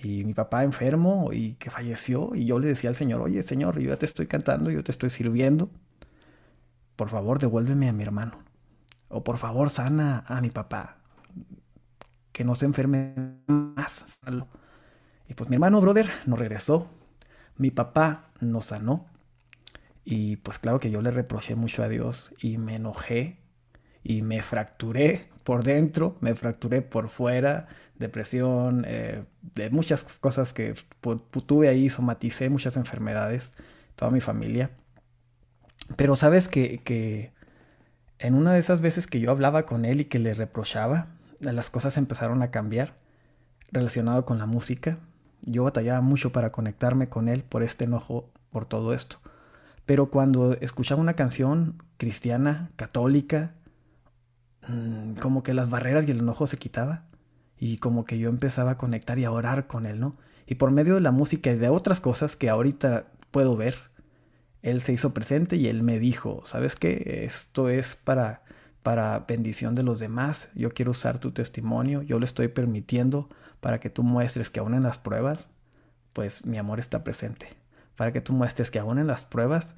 y 0.02 0.24
mi 0.26 0.34
papá 0.34 0.64
enfermo 0.64 1.30
y 1.34 1.56
que 1.56 1.70
falleció, 1.70 2.32
y 2.34 2.46
yo 2.46 2.60
le 2.60 2.68
decía 2.68 2.90
al 2.90 2.96
Señor, 2.96 3.22
oye 3.22 3.44
Señor, 3.44 3.80
yo 3.80 3.90
ya 3.90 3.98
te 3.98 4.06
estoy 4.06 4.28
cantando, 4.28 4.72
yo 4.72 4.84
te 4.84 4.92
estoy 4.92 5.10
sirviendo, 5.10 5.70
por 6.96 7.10
favor 7.10 7.40
devuélveme 7.40 7.90
a 7.90 7.94
mi 7.94 8.04
hermano, 8.04 8.44
o 9.10 9.24
por 9.24 9.38
favor 9.38 9.70
sana 9.70 10.24
a 10.28 10.42
mi 10.42 10.50
papá, 10.50 10.98
que 12.32 12.44
no 12.44 12.56
se 12.56 12.66
enferme 12.66 13.14
más. 13.48 14.20
Y 15.28 15.34
pues 15.34 15.50
mi 15.50 15.58
hermano, 15.58 15.82
brother, 15.82 16.10
nos 16.26 16.40
regresó. 16.40 16.90
Mi 17.58 17.70
papá 17.70 18.32
nos 18.40 18.68
sanó. 18.68 19.08
Y 20.06 20.38
pues 20.38 20.58
claro 20.58 20.80
que 20.80 20.90
yo 20.90 21.02
le 21.02 21.12
reproché 21.12 21.56
mucho 21.56 21.84
a 21.84 21.90
Dios 21.90 22.32
y 22.42 22.58
me 22.58 22.76
enojé 22.76 23.40
y 24.04 24.22
me 24.22 24.42
fracturé 24.42 25.30
por 25.44 25.64
dentro, 25.64 26.16
me 26.22 26.34
fracturé 26.34 26.82
por 26.82 27.10
fuera, 27.10 27.68
depresión, 28.00 28.86
eh, 28.88 29.24
de 29.54 29.70
muchas 29.70 30.04
cosas 30.04 30.54
que 30.54 30.74
tuve 31.46 31.70
ahí, 31.70 31.90
somaticé 31.90 32.50
muchas 32.50 32.78
enfermedades, 32.78 33.52
toda 33.96 34.10
mi 34.10 34.22
familia. 34.22 34.72
Pero 35.96 36.16
sabes 36.16 36.48
que, 36.48 36.80
que 36.80 37.34
en 38.20 38.36
una 38.36 38.54
de 38.54 38.60
esas 38.60 38.82
veces 38.82 39.08
que 39.08 39.20
yo 39.20 39.32
hablaba 39.32 39.66
con 39.66 39.86
él 39.86 40.02
y 40.02 40.06
que 40.06 40.20
le 40.20 40.34
reprochaba, 40.34 41.08
las 41.40 41.70
cosas 41.70 41.98
empezaron 41.98 42.42
a 42.42 42.52
cambiar 42.52 42.96
relacionado 43.72 44.26
con 44.26 44.40
la 44.40 44.46
música. 44.46 45.00
Yo 45.42 45.64
batallaba 45.64 46.02
mucho 46.02 46.32
para 46.32 46.52
conectarme 46.52 47.10
con 47.10 47.30
él 47.30 47.44
por 47.44 47.64
este 47.64 47.86
enojo, 47.86 48.30
por 48.52 48.66
todo 48.66 48.94
esto. 48.94 49.18
Pero 49.86 50.08
cuando 50.12 50.54
escuchaba 50.54 51.02
una 51.02 51.16
canción 51.16 51.82
cristiana, 51.98 52.72
católica, 52.76 53.56
mm, 54.68 55.14
como 55.14 55.42
que 55.44 55.54
las 55.54 55.70
barreras 55.70 56.08
y 56.08 56.12
el 56.12 56.20
enojo 56.20 56.46
se 56.46 56.58
quitaba. 56.58 57.09
Y 57.60 57.78
como 57.78 58.06
que 58.06 58.18
yo 58.18 58.30
empezaba 58.30 58.72
a 58.72 58.78
conectar 58.78 59.20
y 59.20 59.26
a 59.26 59.32
orar 59.32 59.68
con 59.68 59.86
él, 59.86 60.00
¿no? 60.00 60.18
Y 60.48 60.56
por 60.56 60.72
medio 60.72 60.96
de 60.96 61.02
la 61.02 61.12
música 61.12 61.52
y 61.52 61.58
de 61.58 61.70
otras 61.70 62.00
cosas 62.00 62.36
que 62.36 62.50
ahorita 62.50 63.08
puedo 63.32 63.56
ver, 63.58 63.76
él 64.62 64.82
se 64.82 64.94
hizo 64.94 65.14
presente 65.14 65.58
y 65.58 65.68
él 65.68 65.84
me 65.84 66.00
dijo, 66.00 66.42
¿sabes 66.46 66.76
qué? 66.76 67.24
Esto 67.26 67.70
es 67.70 67.96
para 67.96 68.44
para 68.84 69.20
bendición 69.28 69.76
de 69.76 69.84
los 69.84 70.00
demás. 70.00 70.50
Yo 70.56 70.70
quiero 70.70 70.92
usar 70.92 71.20
tu 71.20 71.32
testimonio, 71.32 72.02
yo 72.02 72.20
lo 72.20 72.26
estoy 72.26 72.48
permitiendo 72.48 73.30
para 73.60 73.80
que 73.80 73.90
tú 73.90 74.04
muestres 74.04 74.50
que 74.50 74.60
aún 74.60 74.74
en 74.74 74.84
las 74.84 74.98
pruebas, 74.98 75.50
pues 76.14 76.46
mi 76.46 76.58
amor 76.58 76.80
está 76.80 77.04
presente. 77.04 77.50
Para 77.96 78.12
que 78.12 78.22
tú 78.22 78.34
muestres 78.34 78.72
que 78.72 78.80
aún 78.80 79.00
en 79.00 79.08
las 79.08 79.24
pruebas, 79.24 79.76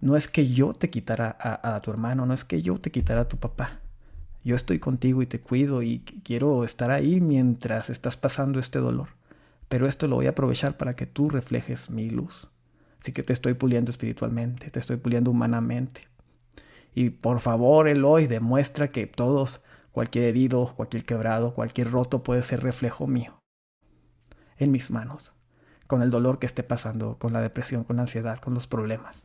no 0.00 0.16
es 0.16 0.28
que 0.28 0.48
yo 0.48 0.74
te 0.74 0.90
quitara 0.90 1.36
a, 1.40 1.80
tu 1.80 1.90
hermano, 1.90 2.26
no 2.26 2.34
es 2.34 2.44
que 2.44 2.62
yo 2.62 2.80
te 2.80 2.90
quitara 2.90 3.22
a 3.22 3.28
tu 3.28 3.36
papá. 3.36 3.79
Yo 4.42 4.56
estoy 4.56 4.78
contigo 4.78 5.20
y 5.22 5.26
te 5.26 5.40
cuido 5.40 5.82
y 5.82 6.00
quiero 6.00 6.64
estar 6.64 6.90
ahí 6.90 7.20
mientras 7.20 7.90
estás 7.90 8.16
pasando 8.16 8.58
este 8.58 8.78
dolor. 8.78 9.10
Pero 9.68 9.86
esto 9.86 10.08
lo 10.08 10.16
voy 10.16 10.26
a 10.26 10.30
aprovechar 10.30 10.76
para 10.76 10.96
que 10.96 11.06
tú 11.06 11.28
reflejes 11.28 11.90
mi 11.90 12.08
luz. 12.08 12.50
Así 13.00 13.12
que 13.12 13.22
te 13.22 13.32
estoy 13.32 13.54
puliendo 13.54 13.90
espiritualmente, 13.90 14.70
te 14.70 14.78
estoy 14.78 14.96
puliendo 14.96 15.30
humanamente. 15.30 16.08
Y 16.94 17.10
por 17.10 17.40
favor, 17.40 17.88
Eloy, 17.88 18.26
demuestra 18.26 18.88
que 18.88 19.06
todos, 19.06 19.62
cualquier 19.92 20.24
herido, 20.24 20.74
cualquier 20.74 21.04
quebrado, 21.04 21.54
cualquier 21.54 21.90
roto 21.90 22.22
puede 22.22 22.42
ser 22.42 22.62
reflejo 22.62 23.06
mío. 23.06 23.38
En 24.56 24.72
mis 24.72 24.90
manos. 24.90 25.32
Con 25.86 26.02
el 26.02 26.10
dolor 26.10 26.38
que 26.38 26.46
esté 26.46 26.62
pasando, 26.62 27.18
con 27.18 27.32
la 27.32 27.40
depresión, 27.40 27.84
con 27.84 27.96
la 27.96 28.02
ansiedad, 28.02 28.38
con 28.38 28.54
los 28.54 28.66
problemas. 28.66 29.22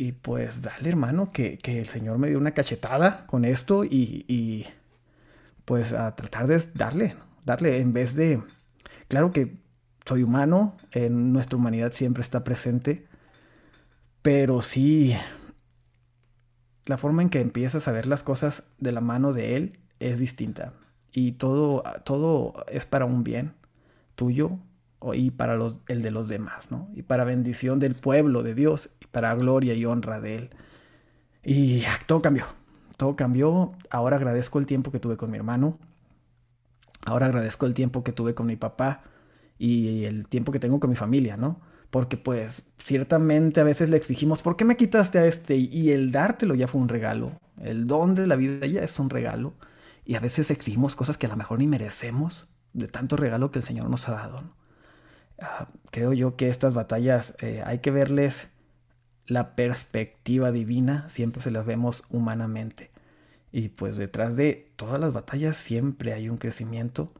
Y 0.00 0.12
pues 0.12 0.62
dale, 0.62 0.90
hermano, 0.90 1.32
que, 1.32 1.58
el 1.64 1.88
Señor 1.88 2.18
me 2.18 2.28
dio 2.28 2.38
una 2.38 2.52
cachetada 2.52 3.26
con 3.26 3.44
esto 3.44 3.82
y, 3.82 4.24
y 4.28 4.64
pues 5.64 5.92
a 5.92 6.14
tratar 6.14 6.46
de 6.46 6.62
darle, 6.72 7.16
darle 7.44 7.80
en 7.80 7.92
vez 7.92 8.14
de... 8.14 8.40
Claro 9.08 9.32
que 9.32 9.56
soy 10.06 10.22
humano, 10.22 10.76
en 10.92 11.32
nuestra 11.32 11.58
humanidad 11.58 11.90
siempre 11.92 12.22
está 12.22 12.44
presente, 12.44 13.08
pero 14.22 14.62
sí 14.62 15.16
la 16.86 16.96
forma 16.96 17.22
en 17.22 17.28
que 17.28 17.40
empiezas 17.40 17.88
a 17.88 17.92
ver 17.92 18.06
las 18.06 18.22
cosas 18.22 18.68
de 18.78 18.92
la 18.92 19.00
mano 19.00 19.32
de 19.32 19.56
Él 19.56 19.80
es 19.98 20.20
distinta. 20.20 20.74
Y 21.12 21.32
todo, 21.32 21.82
todo 22.04 22.64
es 22.68 22.86
para 22.86 23.04
un 23.04 23.24
bien 23.24 23.52
tuyo 24.14 24.60
y 25.12 25.32
para 25.32 25.56
los, 25.56 25.78
el 25.88 26.02
de 26.02 26.12
los 26.12 26.28
demás, 26.28 26.70
¿no? 26.70 26.88
Y 26.94 27.02
para 27.02 27.24
bendición 27.24 27.80
del 27.80 27.96
pueblo 27.96 28.44
de 28.44 28.54
Dios 28.54 28.90
para 29.10 29.34
gloria 29.34 29.74
y 29.74 29.84
honra 29.84 30.20
de 30.20 30.36
Él. 30.36 30.50
Y 31.44 31.82
todo 32.06 32.22
cambió. 32.22 32.46
Todo 32.96 33.16
cambió. 33.16 33.72
Ahora 33.90 34.16
agradezco 34.16 34.58
el 34.58 34.66
tiempo 34.66 34.90
que 34.90 35.00
tuve 35.00 35.16
con 35.16 35.30
mi 35.30 35.36
hermano. 35.36 35.78
Ahora 37.06 37.26
agradezco 37.26 37.66
el 37.66 37.74
tiempo 37.74 38.04
que 38.04 38.12
tuve 38.12 38.34
con 38.34 38.46
mi 38.46 38.56
papá 38.56 39.02
y 39.58 40.04
el 40.04 40.28
tiempo 40.28 40.52
que 40.52 40.58
tengo 40.58 40.80
con 40.80 40.90
mi 40.90 40.96
familia, 40.96 41.36
¿no? 41.36 41.60
porque 41.90 42.16
pues 42.16 42.64
ciertamente 42.76 43.60
a 43.60 43.64
veces 43.64 43.90
le 43.90 43.96
exigimos, 43.96 44.42
¿por 44.42 44.56
qué 44.56 44.64
me 44.64 44.76
quitaste 44.76 45.18
a 45.18 45.26
este? 45.26 45.56
Y 45.56 45.92
el 45.92 46.12
dártelo 46.12 46.54
ya 46.54 46.68
fue 46.68 46.80
un 46.80 46.88
regalo, 46.88 47.32
el 47.62 47.86
don 47.86 48.14
de 48.14 48.26
la 48.26 48.36
vida 48.36 48.66
ya 48.66 48.82
es 48.82 48.98
un 48.98 49.10
regalo, 49.10 49.54
y 50.04 50.14
a 50.14 50.20
veces 50.20 50.50
exigimos 50.50 50.96
cosas 50.96 51.16
que 51.16 51.26
a 51.26 51.30
lo 51.30 51.36
mejor 51.36 51.58
ni 51.58 51.66
merecemos 51.66 52.48
de 52.72 52.88
tanto 52.88 53.16
regalo 53.16 53.50
que 53.50 53.58
el 53.60 53.64
Señor 53.64 53.88
nos 53.90 54.08
ha 54.08 54.12
dado. 54.12 54.54
Ah, 55.40 55.68
creo 55.90 56.12
yo 56.12 56.36
que 56.36 56.48
estas 56.48 56.74
batallas 56.74 57.34
eh, 57.40 57.62
hay 57.64 57.78
que 57.78 57.90
verles 57.90 58.48
la 59.28 59.54
perspectiva 59.54 60.50
divina, 60.52 61.08
siempre 61.08 61.40
se 61.42 61.52
las 61.52 61.64
vemos 61.64 62.04
humanamente. 62.10 62.90
Y 63.52 63.68
pues 63.68 63.96
detrás 63.96 64.36
de 64.36 64.72
todas 64.76 65.00
las 65.00 65.12
batallas 65.12 65.56
siempre 65.56 66.12
hay 66.12 66.28
un 66.28 66.38
crecimiento, 66.38 67.12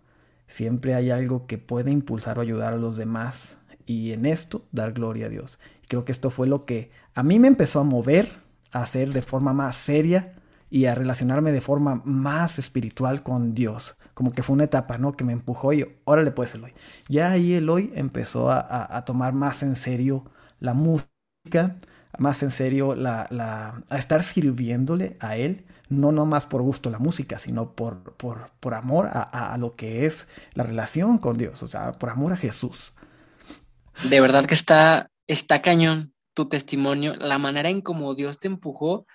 siempre 0.49 0.95
hay 0.95 1.11
algo 1.11 1.47
que 1.47 1.59
puede 1.59 1.91
impulsar 1.93 2.38
o 2.38 2.43
ayudar 2.43 2.75
a 2.75 2.79
los 2.79 2.97
demás 2.97 3.59
y 3.87 4.12
en 4.12 4.27
esto 4.27 4.67
dar 4.73 4.93
gloria 4.93 5.27
a 5.27 5.31
Dios. 5.31 5.59
creo 5.88 6.05
que 6.05 6.12
esto 6.12 6.31
fue 6.31 6.47
lo 6.47 6.65
que 6.65 6.91
a 7.15 7.23
mí 7.23 7.38
me 7.38 7.49
empezó 7.49 7.81
a 7.81 7.85
mover 7.85 8.29
a 8.73 8.83
hacer 8.83 9.12
de 9.12 9.23
forma 9.23 9.53
más 9.53 9.77
seria 9.77 10.33
y 10.71 10.87
a 10.87 10.95
relacionarme 10.95 11.53
de 11.53 11.61
forma 11.61 12.03
más 12.05 12.59
espiritual 12.59 13.23
con 13.23 13.55
Dios. 13.55 13.97
Como 14.15 14.33
que 14.33 14.43
fue 14.43 14.55
una 14.55 14.65
etapa, 14.65 14.99
¿no? 14.99 15.17
Que 15.17 15.25
me 15.25 15.33
empujó 15.33 15.73
y 15.73 15.87
órale 16.05 16.31
pues 16.31 16.55
Eloy. 16.55 16.75
Ya 17.09 17.31
ahí 17.31 17.55
Eloy 17.55 17.93
empezó 17.95 18.50
a, 18.50 19.05
tomar 19.05 19.33
más 19.33 19.62
en 19.62 19.77
serio 19.77 20.25
la 20.61 20.75
música, 20.75 21.77
más 22.18 22.42
en 22.42 22.50
serio 22.50 22.94
la, 22.94 23.82
a 23.88 23.98
estar 23.98 24.22
sirviéndole 24.22 25.16
a 25.20 25.37
Él, 25.37 25.64
no 25.88 26.12
nomás 26.12 26.46
por 26.46 26.62
gusto 26.62 26.90
la 26.90 26.98
música, 26.98 27.38
sino 27.38 27.72
por, 27.72 28.14
por, 28.16 28.50
por 28.60 28.75
amor 28.75 29.06
a, 29.06 29.54
a, 29.54 29.56
lo 29.58 29.75
que 29.75 30.04
es 30.04 30.28
la 30.54 30.64
relación 30.64 31.18
con 31.18 31.38
Dios, 31.38 31.62
o 31.62 31.68
sea, 31.68 31.92
por 31.92 32.10
amor 32.10 32.32
a 32.32 32.37
Jesús. 32.37 32.92
De 34.08 34.20
verdad 34.20 34.46
que 34.46 34.54
está, 34.54 35.10
está 35.26 35.62
cañón 35.62 36.12
tu 36.34 36.48
testimonio, 36.48 37.16
la 37.16 37.38
manera 37.38 37.70
en 37.70 37.80
cómo 37.80 38.14
Dios 38.14 38.38
te 38.38 38.48
empujó 38.48 39.06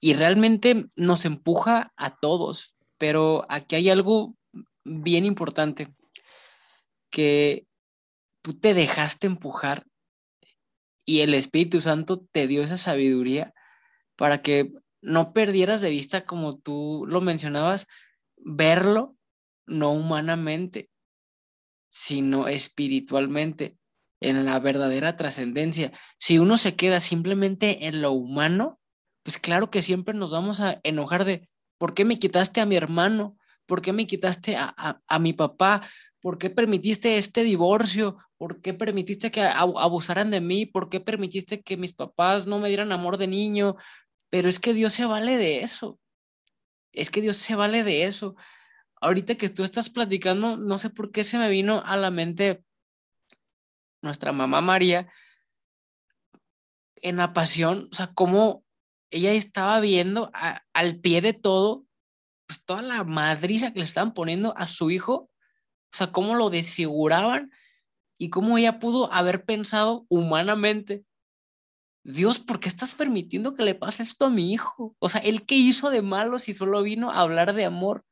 y 0.00 0.14
realmente 0.14 0.86
nos 0.96 1.24
empuja 1.24 1.92
a 1.96 2.16
todos. 2.16 2.74
pero 2.98 3.44
aquí 3.50 3.76
hay 3.76 3.90
algo 3.90 4.34
bien 4.84 5.24
importante, 5.24 5.94
que 7.10 7.66
tú 8.42 8.54
te 8.58 8.74
dejaste 8.74 9.26
empujar 9.26 9.84
y 11.06 11.20
el 11.20 11.32
Espíritu 11.32 11.80
Santo 11.80 12.26
te 12.32 12.46
dio 12.46 12.62
esa 12.62 12.76
sabiduría 12.76 13.54
para 14.16 14.42
que 14.42 14.72
no 15.00 15.32
perdieras 15.32 15.80
de 15.80 15.90
vista, 15.90 16.26
como 16.26 16.58
tú 16.58 17.04
lo 17.08 17.22
mencionabas, 17.22 17.86
verlo 18.36 19.16
no 19.66 19.92
humanamente, 19.92 20.90
sino 21.88 22.48
espiritualmente, 22.48 23.78
en 24.20 24.44
la 24.44 24.58
verdadera 24.58 25.16
trascendencia. 25.16 25.92
Si 26.18 26.38
uno 26.38 26.56
se 26.56 26.74
queda 26.74 27.00
simplemente 27.00 27.86
en 27.86 28.02
lo 28.02 28.12
humano, 28.12 28.80
pues 29.22 29.38
claro 29.38 29.70
que 29.70 29.82
siempre 29.82 30.14
nos 30.14 30.32
vamos 30.32 30.60
a 30.60 30.80
enojar 30.82 31.24
de, 31.24 31.48
¿por 31.78 31.94
qué 31.94 32.04
me 32.04 32.18
quitaste 32.18 32.60
a 32.60 32.66
mi 32.66 32.76
hermano? 32.76 33.36
¿Por 33.66 33.82
qué 33.82 33.92
me 33.92 34.06
quitaste 34.06 34.56
a, 34.56 35.18
mi 35.18 35.32
papá? 35.32 35.82
¿Por 36.26 36.38
qué 36.38 36.50
permitiste 36.50 37.18
este 37.18 37.44
divorcio? 37.44 38.18
¿Por 38.36 38.60
qué 38.60 38.74
permitiste 38.74 39.30
que 39.30 39.42
abusaran 39.42 40.32
de 40.32 40.40
mí? 40.40 40.66
¿Por 40.66 40.88
qué 40.88 40.98
permitiste 40.98 41.62
que 41.62 41.76
mis 41.76 41.92
papás 41.92 42.48
no 42.48 42.58
me 42.58 42.66
dieran 42.66 42.90
amor 42.90 43.16
de 43.16 43.28
niño? 43.28 43.76
Pero 44.28 44.48
es 44.48 44.58
que 44.58 44.74
Dios 44.74 44.92
se 44.92 45.04
vale 45.04 45.36
de 45.36 45.60
eso. 45.60 46.00
Es 46.90 47.12
que 47.12 47.20
Dios 47.20 47.36
se 47.36 47.54
vale 47.54 47.84
de 47.84 48.06
eso. 48.06 48.34
Ahorita 49.00 49.36
que 49.36 49.50
tú 49.50 49.62
estás 49.62 49.88
platicando, 49.88 50.56
no 50.56 50.78
sé 50.78 50.90
por 50.90 51.12
qué 51.12 51.22
se 51.22 51.38
me 51.38 51.48
vino 51.48 51.80
a 51.86 51.96
la 51.96 52.10
mente 52.10 52.64
nuestra 54.02 54.32
mamá 54.32 54.60
María 54.60 55.08
en 56.96 57.18
la 57.18 57.34
pasión, 57.34 57.88
o 57.92 57.94
sea, 57.94 58.12
cómo 58.14 58.64
ella 59.12 59.30
estaba 59.30 59.78
viendo 59.78 60.32
al 60.72 60.98
pie 60.98 61.20
de 61.20 61.34
todo, 61.34 61.84
pues 62.48 62.64
toda 62.64 62.82
la 62.82 63.04
madriza 63.04 63.72
que 63.72 63.78
le 63.78 63.84
estaban 63.84 64.12
poniendo 64.12 64.56
a 64.56 64.66
su 64.66 64.90
hijo, 64.90 65.30
o 65.92 65.96
sea, 65.96 66.12
cómo 66.12 66.34
lo 66.34 66.50
desfiguraban 66.50 67.50
y 68.18 68.30
cómo 68.30 68.58
ella 68.58 68.78
pudo 68.78 69.12
haber 69.12 69.44
pensado 69.44 70.06
humanamente, 70.08 71.04
Dios, 72.04 72.38
¿por 72.38 72.60
qué 72.60 72.68
estás 72.68 72.94
permitiendo 72.94 73.54
que 73.54 73.64
le 73.64 73.74
pase 73.74 74.04
esto 74.04 74.26
a 74.26 74.30
mi 74.30 74.52
hijo? 74.52 74.94
O 75.00 75.08
sea, 75.08 75.20
¿él 75.22 75.44
qué 75.44 75.56
hizo 75.56 75.90
de 75.90 76.02
malo 76.02 76.38
si 76.38 76.54
solo 76.54 76.82
vino 76.82 77.10
a 77.10 77.20
hablar 77.20 77.52
de 77.52 77.64
amor? 77.64 78.04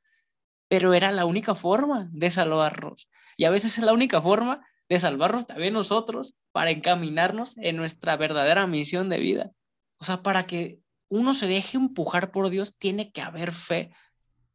Pero 0.68 0.94
era 0.94 1.12
la 1.12 1.26
única 1.26 1.54
forma 1.54 2.08
de 2.10 2.30
salvarnos. 2.32 3.08
Y 3.36 3.44
a 3.44 3.50
veces 3.50 3.78
es 3.78 3.84
la 3.84 3.92
única 3.92 4.20
forma 4.20 4.66
de 4.88 4.98
salvarnos 4.98 5.46
también 5.46 5.74
nosotros 5.74 6.34
para 6.50 6.70
encaminarnos 6.70 7.56
en 7.56 7.76
nuestra 7.76 8.16
verdadera 8.16 8.66
misión 8.66 9.08
de 9.08 9.18
vida. 9.18 9.52
O 9.98 10.04
sea, 10.04 10.22
para 10.22 10.46
que 10.46 10.80
uno 11.08 11.32
se 11.32 11.46
deje 11.46 11.76
empujar 11.76 12.32
por 12.32 12.50
Dios, 12.50 12.76
tiene 12.76 13.12
que 13.12 13.22
haber 13.22 13.52
fe 13.52 13.92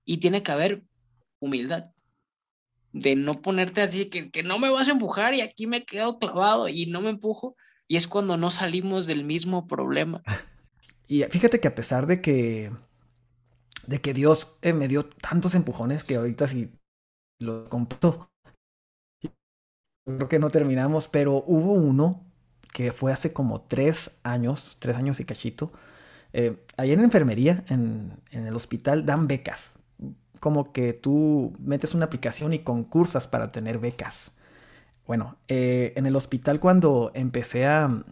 y 0.04 0.18
tiene 0.18 0.44
que 0.44 0.52
haber 0.52 0.84
humildad. 1.40 1.92
De 2.91 3.15
no 3.15 3.36
ponerte 3.36 3.81
así, 3.81 4.05
que, 4.05 4.31
que 4.31 4.43
no 4.43 4.60
me 4.60 4.69
vas 4.69 4.88
a 4.88 4.91
empujar 4.91 5.36
y 5.36 5.41
aquí 5.41 5.67
me 5.67 5.86
quedo 5.86 6.17
clavado 6.17 6.67
y 6.67 6.88
no 6.88 7.01
me 7.01 7.10
empujo. 7.10 7.55
Y 7.88 7.96
es 7.98 8.08
cuando 8.08 8.38
no 8.38 8.51
salimos 8.51 9.08
del 9.08 9.24
mismo 9.24 9.67
problema. 9.67 10.24
Y 11.10 11.24
fíjate 11.24 11.60
que 11.60 11.67
a 11.67 11.74
pesar 11.74 12.05
de 12.05 12.22
que, 12.22 12.72
de 13.88 14.00
que 14.00 14.13
Dios 14.13 14.60
eh, 14.62 14.74
me 14.74 14.88
dio 14.88 15.08
tantos 15.08 15.55
empujones 15.55 16.03
que 16.03 16.17
ahorita 16.17 16.48
sí 16.48 16.72
lo 17.39 17.67
computo, 17.67 18.29
creo 20.05 20.29
que 20.29 20.38
no 20.38 20.51
terminamos, 20.51 21.08
pero 21.08 21.43
hubo 21.48 21.74
uno 21.74 22.24
que 22.74 22.91
fue 22.91 23.12
hace 23.12 23.34
como 23.34 23.62
tres 23.62 24.19
años, 24.22 24.77
tres 24.79 24.98
años 24.98 25.19
y 25.19 25.25
cachito. 25.25 25.72
Eh, 26.31 26.63
ahí 26.77 26.91
en 26.91 27.00
la 27.00 27.05
enfermería, 27.05 27.63
en, 27.69 28.22
en, 28.29 28.46
el 28.46 28.55
hospital, 28.55 29.08
dan 29.08 29.27
becas. 29.27 29.74
Como 30.39 30.72
que 30.72 30.93
tú 30.93 31.53
metes 31.60 31.93
una 31.93 32.05
aplicación 32.05 32.53
y 32.53 32.60
concursas 32.60 33.27
para 33.27 33.51
tener 33.51 33.79
becas. 33.79 34.31
Bueno, 35.08 35.38
eh, 35.48 35.93
en 35.96 36.05
el 36.05 36.15
hospital 36.15 36.60
cuando 36.60 37.12
empecé 37.13 37.65
a, 37.65 38.04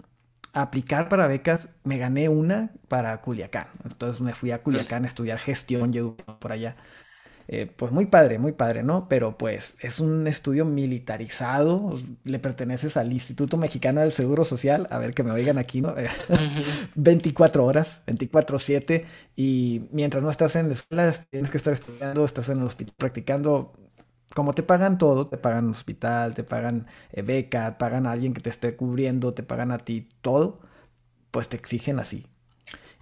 aplicar 0.53 1.07
para 1.07 1.27
becas, 1.27 1.75
me 1.83 1.99
gané 1.99 2.29
una 2.29 2.71
para 2.87 3.21
Culiacán. 3.21 3.67
Entonces 3.83 4.21
me 4.21 4.33
fui 4.33 4.51
a 4.51 4.63
Culiacán 4.63 5.03
a 5.03 5.07
estudiar 5.07 5.37
gestión 5.37 5.93
y 5.93 5.97
educación 5.99 6.39
por 6.39 6.51
allá. 6.51 6.75
Eh, 7.49 7.65
pues 7.73 7.93
muy 7.93 8.07
padre, 8.07 8.39
muy 8.39 8.51
padre, 8.51 8.83
¿no? 8.83 9.07
Pero 9.07 9.37
pues 9.37 9.75
es 9.81 9.99
un 10.01 10.27
estudio 10.27 10.65
militarizado, 10.65 11.95
le 12.25 12.39
perteneces 12.39 12.97
al 12.97 13.13
Instituto 13.13 13.55
Mexicano 13.55 14.01
del 14.01 14.11
Seguro 14.11 14.43
Social, 14.43 14.87
a 14.91 14.97
ver 14.97 15.13
que 15.13 15.23
me 15.23 15.31
oigan 15.31 15.57
aquí, 15.57 15.81
¿no? 15.81 15.95
24 16.95 17.63
horas, 17.65 18.01
24/7, 18.05 19.05
y 19.35 19.87
mientras 19.91 20.21
no 20.23 20.29
estás 20.29 20.57
en 20.57 20.67
la 20.67 20.73
escuela, 20.73 21.13
tienes 21.29 21.49
que 21.49 21.57
estar 21.57 21.73
estudiando, 21.73 22.25
estás 22.25 22.49
en 22.49 22.57
el 22.59 22.65
hospital 22.65 22.95
practicando, 22.97 23.71
como 24.35 24.53
te 24.53 24.63
pagan 24.63 24.97
todo, 24.97 25.27
te 25.27 25.37
pagan 25.37 25.69
hospital, 25.69 26.33
te 26.33 26.43
pagan 26.43 26.87
eh, 27.13 27.21
beca, 27.21 27.77
pagan 27.77 28.07
a 28.07 28.11
alguien 28.11 28.33
que 28.33 28.41
te 28.41 28.49
esté 28.49 28.75
cubriendo, 28.75 29.33
te 29.33 29.43
pagan 29.43 29.71
a 29.71 29.77
ti 29.79 30.09
todo, 30.21 30.59
pues 31.31 31.49
te 31.49 31.57
exigen 31.57 31.99
así. 31.99 32.27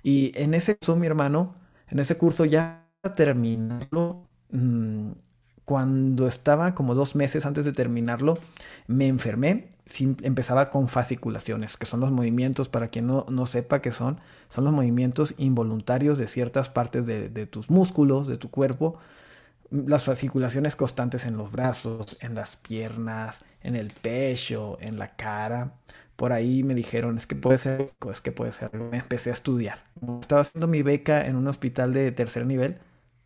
Y 0.04 0.32
en 0.36 0.54
ese 0.54 0.78
curso, 0.78 0.96
mi 0.96 1.08
hermano, 1.08 1.56
en 1.90 2.00
ese 2.00 2.18
curso 2.18 2.46
ya 2.46 2.88
terminarlo, 3.16 4.28
mm, 4.52 5.12
cuando 5.66 6.28
estaba 6.28 6.76
como 6.76 6.94
dos 6.94 7.16
meses 7.16 7.46
antes 7.46 7.66
de 7.66 7.74
terminarlo, 7.74 8.38
me 8.88 9.08
enfermé, 9.08 9.70
empezaba 10.22 10.70
con 10.70 10.88
fasciculaciones, 10.88 11.76
que 11.76 11.88
son 11.88 12.00
los 12.00 12.12
movimientos, 12.12 12.70
para 12.70 12.90
quien 12.90 13.08
no, 13.08 13.26
no 13.30 13.48
sepa 13.48 13.82
qué 13.82 13.92
son, 13.92 14.20
son 14.50 14.64
los 14.64 14.74
movimientos 14.74 15.34
involuntarios 15.38 16.18
de 16.20 16.28
ciertas 16.28 16.70
partes 16.70 17.06
de, 17.06 17.46
tus 17.48 17.70
músculos, 17.70 18.28
de 18.28 18.38
tu 18.38 18.50
cuerpo, 18.52 18.98
las 19.72 20.04
fasciculaciones 20.04 20.76
constantes 20.76 21.26
en 21.26 21.38
los 21.38 21.52
brazos, 21.52 22.18
en 22.22 22.36
las 22.36 22.56
piernas, 22.56 23.42
en 23.62 23.76
el 23.76 23.92
pecho, 23.92 24.78
en 24.80 24.98
la 24.98 25.16
cara. 25.16 25.74
Por 26.16 26.32
ahí 26.32 26.64
me 26.64 26.76
dijeron, 26.76 27.18
es 27.18 27.26
que 27.26 27.36
puede 27.36 27.58
ser, 27.58 27.92
es 28.12 28.22
que 28.22 28.32
puede 28.32 28.52
ser. 28.52 28.74
Me 28.74 28.98
empecé 28.98 29.32
a 29.32 29.34
estudiar. 29.34 29.84
Estaba 30.22 30.42
haciendo 30.42 30.68
mi 30.68 30.84
beca 30.84 31.26
en 31.26 31.36
un 31.36 31.48
hospital 31.48 31.94
de 31.94 32.12
tercer 32.12 32.46
nivel, 32.46 32.78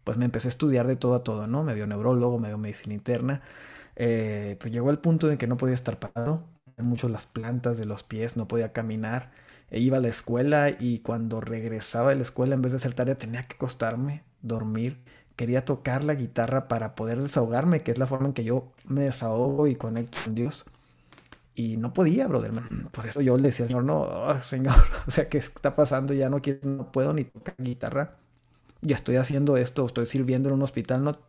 pues 0.03 0.17
me 0.17 0.25
empecé 0.25 0.47
a 0.47 0.49
estudiar 0.49 0.87
de 0.87 0.95
todo 0.95 1.15
a 1.15 1.23
todo, 1.23 1.47
¿no? 1.47 1.63
Me 1.63 1.73
vio 1.73 1.87
neurólogo, 1.87 2.39
me 2.39 2.49
vio 2.49 2.57
medicina 2.57 2.93
interna. 2.95 3.41
Eh, 3.95 4.57
pues 4.59 4.71
llegó 4.73 4.91
el 4.91 4.99
punto 4.99 5.27
de 5.27 5.37
que 5.37 5.47
no 5.47 5.57
podía 5.57 5.75
estar 5.75 5.99
parado. 5.99 6.43
Mucho 6.77 7.09
las 7.09 7.25
plantas 7.25 7.77
de 7.77 7.85
los 7.85 8.03
pies, 8.03 8.37
no 8.37 8.47
podía 8.47 8.71
caminar. 8.73 9.31
E 9.71 9.79
iba 9.79 9.97
a 9.97 9.99
la 10.01 10.07
escuela 10.09 10.69
y 10.79 10.99
cuando 10.99 11.41
regresaba 11.41 12.09
de 12.11 12.15
la 12.17 12.21
escuela, 12.23 12.55
en 12.55 12.61
vez 12.61 12.71
de 12.71 12.77
hacer 12.77 12.93
tarea, 12.93 13.17
tenía 13.17 13.43
que 13.43 13.55
acostarme, 13.55 14.23
dormir 14.41 15.03
quería 15.39 15.63
tocar 15.63 16.03
la 16.03 16.15
guitarra 16.15 16.67
para 16.67 16.95
poder 16.95 17.21
desahogarme, 17.21 17.81
que 17.81 17.91
es 17.91 17.97
la 17.97 18.07
forma 18.07 18.27
en 18.27 18.33
que 18.33 18.43
yo 18.43 18.73
me 18.85 19.03
desahogo 19.03 19.67
y 19.67 19.75
conecto 19.75 20.17
con 20.25 20.35
Dios. 20.35 20.65
Y 21.55 21.77
no 21.77 21.93
podía, 21.93 22.27
brother. 22.27 22.51
Pues 22.91 23.07
eso 23.07 23.21
yo 23.21 23.37
le 23.37 23.49
decía 23.49 23.63
al 23.65 23.69
Señor, 23.69 23.85
no, 23.85 24.01
oh, 24.01 24.41
Señor, 24.41 24.75
o 25.07 25.11
sea, 25.11 25.29
¿qué 25.29 25.37
está 25.37 25.77
pasando? 25.77 26.13
Ya 26.13 26.29
no 26.29 26.41
quiero, 26.41 26.67
no 26.69 26.91
puedo 26.91 27.13
ni 27.13 27.23
tocar 27.23 27.55
guitarra. 27.57 28.17
Ya 28.81 28.95
estoy 28.95 29.17
haciendo 29.17 29.57
esto, 29.57 29.85
estoy 29.85 30.05
sirviendo 30.07 30.49
en 30.49 30.55
un 30.55 30.61
hospital. 30.61 31.03
No, 31.03 31.19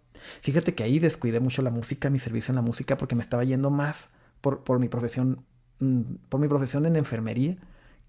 fíjate 0.43 0.75
que 0.75 0.85
ahí 0.85 0.99
descuidé 0.99 1.41
mucho 1.41 1.63
la 1.63 1.71
música, 1.71 2.11
mi 2.11 2.19
servicio 2.19 2.53
en 2.53 2.57
la 2.57 2.63
música, 2.63 2.97
porque 2.97 3.15
me 3.15 3.23
estaba 3.23 3.45
yendo 3.45 3.71
más 3.71 4.11
por, 4.41 4.65
por 4.65 4.79
mi 4.79 4.89
profesión, 4.89 5.45
mm, 5.81 6.03
por 6.29 6.41
mi 6.41 6.49
profesión 6.49 6.87
en 6.87 6.97
enfermería 6.97 7.57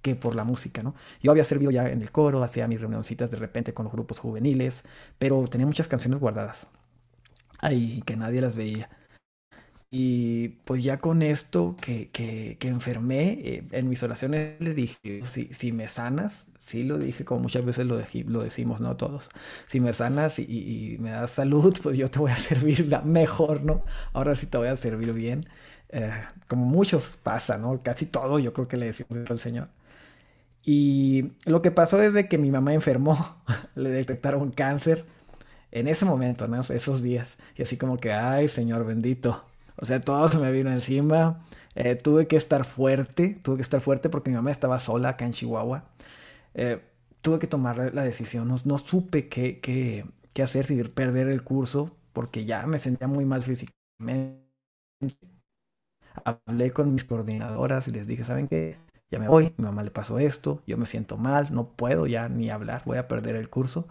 que 0.02 0.16
por 0.16 0.36
la 0.36 0.44
música, 0.44 0.84
¿no? 0.84 0.96
Yo 1.22 1.32
había 1.32 1.44
servido 1.44 1.72
ya 1.72 1.90
en 1.90 2.02
el 2.02 2.12
coro, 2.12 2.44
hacía 2.44 2.68
mis 2.68 2.82
reunioncitas 2.82 3.32
de 3.32 3.38
repente 3.38 3.74
con 3.74 3.86
los 3.86 3.94
grupos 3.94 4.20
juveniles, 4.20 4.84
pero 5.20 5.48
tenía 5.48 5.68
muchas 5.68 5.88
canciones 5.88 6.20
guardadas. 6.20 6.68
Ahí, 7.60 8.02
que 8.06 8.16
nadie 8.16 8.42
las 8.42 8.56
veía. 8.56 8.90
Y 9.94 10.50
pues 10.66 10.84
ya 10.84 11.00
con 11.02 11.22
esto 11.22 11.76
que, 11.82 12.10
que, 12.12 12.58
que 12.60 12.70
enfermé, 12.70 13.34
eh, 13.44 13.68
en 13.72 13.90
mis 13.90 14.02
oraciones 14.04 14.56
le 14.60 14.74
dije, 14.74 15.22
si, 15.26 15.48
si 15.54 15.74
me 15.74 15.90
sanas, 15.90 16.48
sí 16.60 16.84
lo 16.84 16.98
dije, 16.98 17.26
como 17.26 17.42
muchas 17.42 17.66
veces 17.66 17.86
lo, 17.88 18.02
lo 18.28 18.42
decimos, 18.44 18.80
¿no? 18.80 18.96
Todos. 18.96 19.28
Si 19.68 19.82
me 19.82 19.92
sanas 19.92 20.40
y, 20.40 20.98
me 21.02 21.12
das 21.12 21.32
salud, 21.32 21.78
pues 21.84 21.98
yo 21.98 22.10
te 22.10 22.20
voy 22.20 22.32
a 22.32 22.36
servir 22.38 22.88
mejor, 23.04 23.64
¿no? 23.64 23.84
Ahora 24.14 24.36
sí 24.36 24.46
te 24.48 24.58
voy 24.58 24.70
a 24.70 24.78
servir 24.78 25.12
bien. 25.14 25.46
Eh, 25.90 26.10
como 26.48 26.66
muchos 26.66 27.18
pasa, 27.22 27.58
¿no? 27.58 27.84
Casi 27.84 28.06
todo 28.06 28.40
yo 28.40 28.54
creo 28.54 28.68
que 28.70 28.78
le 28.78 28.86
decimos 28.88 29.30
al 29.30 29.40
Señor. 29.40 29.70
Y 30.64 31.34
lo 31.46 31.62
que 31.62 31.72
pasó 31.72 32.02
es 32.02 32.14
de 32.14 32.28
que 32.30 32.38
mi 32.38 32.52
mamá 32.52 32.74
enfermó, 32.74 33.18
le 33.76 33.90
detectaron 33.90 34.52
cáncer 34.52 35.06
en 35.72 35.88
ese 35.88 36.06
momento, 36.06 36.48
¿no? 36.48 36.62
Esos 36.62 37.02
días. 37.04 37.38
Y 37.58 37.64
así 37.64 37.78
como 37.78 37.98
que, 37.98 38.14
ay, 38.14 38.48
Señor 38.50 38.86
bendito. 38.86 39.44
O 39.82 39.86
sea, 39.86 40.02
todo 40.02 40.28
se 40.30 40.40
me 40.40 40.52
vino 40.52 40.72
encima. 40.72 41.46
Eh, 41.76 41.96
tuve 41.96 42.28
que 42.28 42.38
estar 42.38 42.66
fuerte, 42.66 43.36
tuve 43.44 43.58
que 43.58 43.62
estar 43.64 43.82
fuerte 43.82 44.10
porque 44.10 44.30
mi 44.32 44.38
mamá 44.38 44.52
estaba 44.52 44.80
sola 44.80 45.10
acá 45.10 45.26
en 45.26 45.34
Chihuahua. 45.34 45.86
Eh, 46.56 46.82
tuve 47.22 47.40
que 47.40 47.48
tomar 47.48 47.94
la 47.94 48.04
decisión, 48.04 48.50
no, 48.66 48.78
supe 48.78 49.30
qué, 49.30 49.60
qué, 49.62 50.06
qué, 50.34 50.44
hacer, 50.44 50.66
si 50.66 50.84
perder 50.86 51.28
el 51.30 51.44
curso, 51.44 51.96
porque 52.14 52.46
ya 52.46 52.66
me 52.68 52.80
sentía 52.80 53.08
muy 53.08 53.26
mal 53.26 53.44
físicamente. 53.44 54.42
Hablé 56.26 56.72
con 56.72 56.94
mis 56.94 57.06
coordinadoras 57.06 57.88
y 57.88 57.92
les 57.92 58.08
dije, 58.08 58.24
¿saben 58.26 58.48
qué? 58.48 58.78
ya 59.10 59.20
me 59.20 59.28
voy, 59.28 59.54
mi 59.58 59.66
mamá 59.66 59.84
le 59.84 59.92
pasó 59.92 60.20
esto, 60.20 60.62
yo 60.66 60.78
me 60.78 60.86
siento 60.86 61.18
mal, 61.18 61.50
no 61.52 61.68
puedo 61.74 62.08
ya 62.08 62.30
ni 62.30 62.50
hablar, 62.50 62.84
voy 62.86 62.98
a 62.98 63.08
perder 63.10 63.36
el 63.36 63.50
curso. 63.50 63.88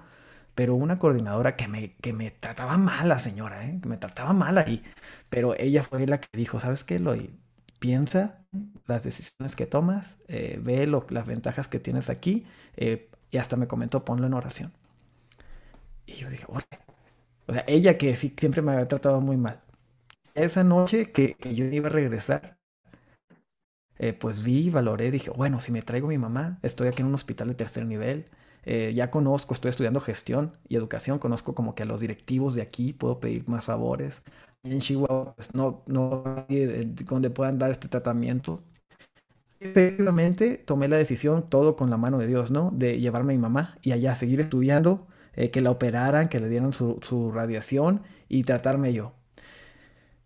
Pero 0.61 0.75
una 0.75 0.99
coordinadora 0.99 1.57
que 1.57 1.69
me, 1.69 1.95
que 2.03 2.13
me 2.13 2.31
trataba 2.33 2.77
mal 2.77 3.09
la 3.09 3.19
señora, 3.19 3.67
¿eh? 3.67 3.79
que 3.81 3.89
me 3.89 3.97
trataba 3.97 4.35
mal 4.35 4.59
ahí. 4.59 4.83
Pero 5.31 5.55
ella 5.59 5.83
fue 5.83 6.07
la 6.07 6.21
que 6.21 6.29
dijo, 6.37 6.61
¿sabes 6.61 6.85
qué, 6.85 6.97
Eloy? 6.97 7.31
Piensa 7.79 8.45
las 8.87 9.03
decisiones 9.03 9.57
que 9.57 9.65
tomas, 9.65 10.19
eh, 10.29 10.61
ve 10.63 10.87
lo, 10.87 11.07
las 11.09 11.25
ventajas 11.25 11.67
que 11.67 11.81
tienes 11.81 12.11
aquí, 12.11 12.47
eh, 12.77 13.09
y 13.31 13.39
hasta 13.39 13.57
me 13.57 13.69
comentó, 13.69 14.05
ponlo 14.05 14.27
en 14.27 14.35
oración. 14.35 14.71
Y 16.05 16.17
yo 16.17 16.29
dije, 16.29 16.45
O 16.47 17.53
sea, 17.55 17.65
ella 17.67 17.97
que 17.97 18.15
sí, 18.15 18.35
siempre 18.39 18.61
me 18.61 18.73
había 18.73 18.85
tratado 18.85 19.23
muy 19.23 19.39
mal. 19.39 19.63
Esa 20.35 20.63
noche 20.63 21.11
que, 21.11 21.39
yo 21.55 21.65
iba 21.65 21.89
a 21.89 21.91
regresar, 21.91 22.59
eh, 23.99 24.13
pues 24.13 24.43
vi, 24.43 24.69
valoré, 24.69 25.11
dije, 25.11 25.31
bueno, 25.31 25.59
si 25.61 25.73
me 25.73 25.81
traigo 25.81 26.09
a 26.09 26.11
mi 26.11 26.19
mamá, 26.19 26.59
estoy 26.61 26.89
aquí 26.89 27.01
en 27.01 27.09
un 27.09 27.15
hospital 27.15 27.49
de 27.49 27.55
tercer 27.55 27.87
nivel, 27.87 28.29
eh, 28.65 28.93
ya 28.95 29.11
conozco, 29.11 29.55
estoy 29.55 29.71
estudiando 29.71 30.01
gestión 30.01 30.57
y 30.69 30.77
educación, 30.77 31.19
conozco 31.19 31.55
como 31.55 31.75
que 31.75 31.83
a 31.85 31.87
los 31.87 32.01
directivos 32.01 32.55
de 32.55 32.63
aquí, 32.63 32.93
puedo 32.93 33.21
pedir 33.21 33.49
más 33.49 33.65
favores. 33.65 34.23
En 34.63 34.81
Chihuahua, 34.81 35.35
pues 35.37 35.55
no, 35.55 35.83
no 35.87 36.25
hay 36.49 36.85
donde 37.07 37.31
puedan 37.31 37.59
dar 37.59 37.71
este 37.71 37.89
tratamiento. 37.89 38.63
Efectivamente, 39.61 40.57
tomé 40.59 40.89
la 40.89 40.97
decisión, 40.97 41.49
todo 41.51 41.77
con 41.77 41.91
la 41.91 41.97
mano 41.99 42.19
de 42.19 42.27
Dios, 42.27 42.51
¿no? 42.51 42.71
De 42.73 42.99
llevarme 43.01 43.35
a 43.35 43.37
mi 43.37 43.43
mamá 43.43 43.79
y 43.83 43.93
allá 43.93 44.17
seguir 44.17 44.41
estudiando, 44.41 45.07
eh, 45.35 45.51
que 45.51 45.61
la 45.61 45.71
operaran, 45.71 46.29
que 46.29 46.41
le 46.41 46.49
dieran 46.49 46.73
su, 46.73 46.99
su 47.03 47.31
radiación 47.31 48.03
y 48.29 48.45
tratarme 48.45 48.93
yo. 48.95 49.15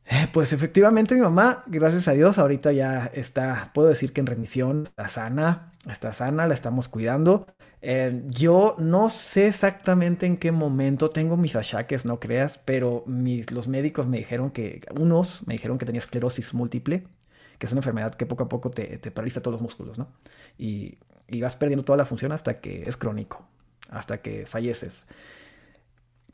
Eh, 0.07 0.29
pues 0.33 0.53
efectivamente 0.53 1.14
mi 1.14 1.23
mamá, 1.23 1.62
gracias 1.66 2.09
a 2.09 2.12
Dios, 2.12 2.38
ahorita 2.38 2.73
ya 2.73 3.07
está, 3.14 3.70
puedo 3.75 3.88
decir 3.88 4.12
que 4.12 4.20
en 4.20 4.27
remisión, 4.27 4.85
está 4.87 5.09
sana, 5.09 5.73
está 5.90 6.12
sana, 6.12 6.47
la 6.47 6.55
estamos 6.55 6.88
cuidando. 6.88 7.47
Eh, 7.87 8.23
yo 8.31 8.77
no 8.79 9.11
sé 9.11 9.47
exactamente 9.47 10.25
en 10.25 10.38
qué 10.38 10.53
momento 10.53 11.11
tengo 11.11 11.37
mis 11.37 11.55
achaques, 11.55 12.07
no 12.07 12.18
creas, 12.18 12.57
pero 12.57 13.05
mis, 13.07 13.51
los 13.53 13.68
médicos 13.68 14.07
me 14.07 14.16
dijeron 14.16 14.51
que, 14.53 14.81
unos 14.99 15.47
me 15.47 15.53
dijeron 15.53 15.77
que 15.77 15.85
tenía 15.85 15.99
esclerosis 15.99 16.55
múltiple, 16.55 17.07
que 17.59 17.66
es 17.66 17.73
una 17.73 17.81
enfermedad 17.81 18.14
que 18.14 18.25
poco 18.25 18.44
a 18.44 18.49
poco 18.49 18.70
te, 18.70 18.97
te 18.99 19.11
paraliza 19.11 19.42
todos 19.42 19.57
los 19.57 19.61
músculos, 19.61 19.99
¿no? 19.99 20.09
Y, 20.57 20.97
y 21.29 21.42
vas 21.42 21.57
perdiendo 21.57 21.85
toda 21.85 21.99
la 21.99 22.07
función 22.07 22.33
hasta 22.33 22.59
que 22.59 22.85
es 22.88 22.97
crónico, 22.97 23.47
hasta 23.90 24.23
que 24.23 24.47
falleces. 24.47 25.05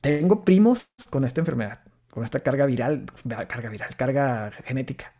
Tengo 0.00 0.44
primos 0.44 0.86
con 1.10 1.24
esta 1.24 1.40
enfermedad, 1.40 1.80
con 2.10 2.22
esta 2.22 2.40
carga 2.40 2.64
viral, 2.66 3.06
carga 3.48 3.70
viral, 3.70 3.96
carga 3.96 4.52
genética. 4.52 5.14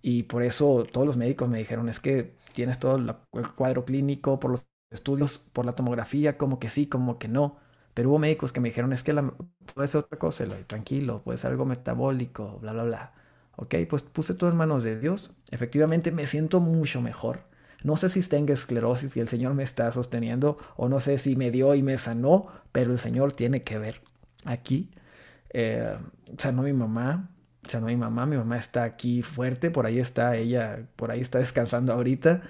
Y 0.00 0.24
por 0.24 0.44
eso 0.44 0.86
todos 0.92 1.06
los 1.06 1.16
médicos 1.16 1.48
me 1.48 1.58
dijeron, 1.58 1.88
es 1.88 1.98
que 2.00 2.36
tienes 2.54 2.78
todo 2.78 2.96
el 2.96 3.14
cuadro 3.56 3.84
clínico 3.84 4.38
por 4.40 4.52
los 4.52 4.66
estudios, 4.90 5.38
por 5.38 5.66
la 5.66 5.72
tomografía, 5.74 6.38
como 6.38 6.58
que 6.58 6.68
sí, 6.68 6.86
como 6.88 7.18
que 7.18 7.28
no. 7.28 7.58
Pero 7.94 8.10
hubo 8.10 8.18
médicos 8.18 8.52
que 8.52 8.60
me 8.60 8.68
dijeron, 8.68 8.92
es 8.92 9.02
que 9.02 9.12
la, 9.12 9.32
puede 9.74 9.88
ser 9.88 10.00
otra 10.00 10.18
cosa, 10.18 10.44
tranquilo, 10.66 11.22
puede 11.22 11.38
ser 11.38 11.50
algo 11.52 11.64
metabólico, 11.64 12.58
bla, 12.60 12.72
bla, 12.72 12.84
bla. 12.84 13.14
Ok, 13.56 13.74
pues 13.88 14.02
puse 14.02 14.34
todo 14.34 14.50
en 14.50 14.56
manos 14.56 14.82
de 14.84 14.98
Dios. 14.98 15.30
Efectivamente 15.50 16.12
me 16.12 16.26
siento 16.26 16.60
mucho 16.60 17.00
mejor. 17.00 17.44
No 17.82 17.96
sé 17.96 18.08
si 18.10 18.20
tengo 18.22 18.52
esclerosis 18.52 19.16
y 19.16 19.20
el 19.20 19.28
Señor 19.28 19.54
me 19.54 19.62
está 19.62 19.90
sosteniendo, 19.92 20.58
o 20.76 20.88
no 20.88 21.00
sé 21.00 21.18
si 21.18 21.36
me 21.36 21.50
dio 21.50 21.74
y 21.74 21.82
me 21.82 21.98
sanó, 21.98 22.48
pero 22.72 22.92
el 22.92 22.98
Señor 22.98 23.32
tiene 23.32 23.62
que 23.62 23.78
ver. 23.78 24.02
Aquí 24.44 24.90
eh, 25.50 25.96
sanó 26.38 26.62
mi 26.62 26.72
mamá, 26.72 27.30
sanó 27.68 27.86
mi 27.86 27.96
mamá, 27.96 28.26
mi 28.26 28.36
mamá 28.36 28.56
está 28.58 28.84
aquí 28.84 29.22
fuerte, 29.22 29.70
por 29.70 29.86
ahí 29.86 29.98
está 29.98 30.36
ella, 30.36 30.86
por 30.96 31.10
ahí 31.10 31.20
está 31.20 31.38
descansando 31.38 31.92
ahorita. 31.92 32.42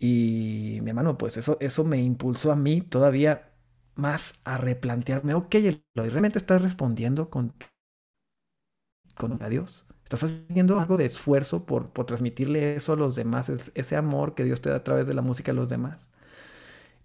Y 0.00 0.80
mi 0.82 0.90
hermano, 0.90 1.18
pues 1.18 1.38
eso, 1.38 1.58
eso 1.60 1.84
me 1.84 1.98
impulsó 2.02 2.52
a 2.52 2.56
mí 2.56 2.82
todavía 2.82 3.52
más 3.96 4.34
a 4.44 4.58
replantearme, 4.58 5.34
ok, 5.34 5.56
realmente 5.94 6.38
estás 6.38 6.62
respondiendo 6.62 7.30
con, 7.30 7.54
con 9.14 9.40
a 9.42 9.48
Dios. 9.48 9.86
Estás 10.04 10.24
haciendo 10.24 10.80
algo 10.80 10.96
de 10.96 11.04
esfuerzo 11.04 11.64
por, 11.66 11.90
por 11.90 12.06
transmitirle 12.06 12.74
eso 12.74 12.92
a 12.92 12.96
los 12.96 13.14
demás, 13.14 13.48
ese 13.74 13.96
amor 13.96 14.34
que 14.34 14.44
Dios 14.44 14.60
te 14.60 14.70
da 14.70 14.76
a 14.76 14.84
través 14.84 15.06
de 15.06 15.14
la 15.14 15.22
música 15.22 15.52
a 15.52 15.54
los 15.54 15.68
demás. 15.68 16.08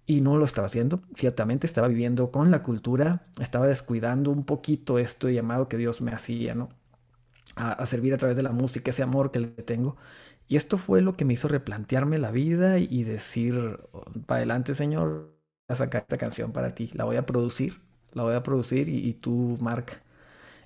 Y 0.08 0.22
no 0.22 0.38
lo 0.38 0.46
estaba 0.46 0.68
haciendo, 0.68 1.02
ciertamente 1.16 1.66
estaba 1.66 1.88
viviendo 1.88 2.30
con 2.32 2.52
la 2.52 2.62
cultura, 2.62 3.26
estaba 3.40 3.68
descuidando 3.68 4.30
un 4.30 4.46
poquito 4.46 5.00
esto 5.00 5.30
llamado 5.30 5.68
que 5.68 5.78
Dios 5.78 6.02
me 6.02 6.12
hacía, 6.12 6.54
¿no? 6.54 6.70
A, 7.56 7.74
a 7.74 7.86
servir 7.88 8.14
a 8.14 8.18
través 8.18 8.38
de 8.38 8.44
la 8.44 8.52
música, 8.54 8.92
ese 8.92 9.04
amor 9.04 9.32
que 9.32 9.40
le 9.42 9.48
tengo. 9.50 9.98
Y 10.48 10.56
esto 10.58 10.78
fue 10.78 11.02
lo 11.02 11.16
que 11.16 11.26
me 11.26 11.34
hizo 11.34 11.48
replantearme 11.48 12.20
la 12.20 12.32
vida 12.32 12.78
y 12.80 13.04
decir, 13.04 13.80
para 14.28 14.38
adelante 14.38 14.76
Señor, 14.76 15.36
voy 15.68 15.74
a 15.74 15.76
sacar 15.76 16.04
esta 16.04 16.18
canción 16.18 16.52
para 16.52 16.76
ti, 16.76 16.90
la 16.94 17.06
voy 17.06 17.18
a 17.18 17.26
producir, 17.26 17.82
la 18.14 18.24
voy 18.24 18.36
a 18.36 18.44
producir 18.44 18.90
y, 18.90 19.14
tú 19.14 19.58
marca. 19.62 20.02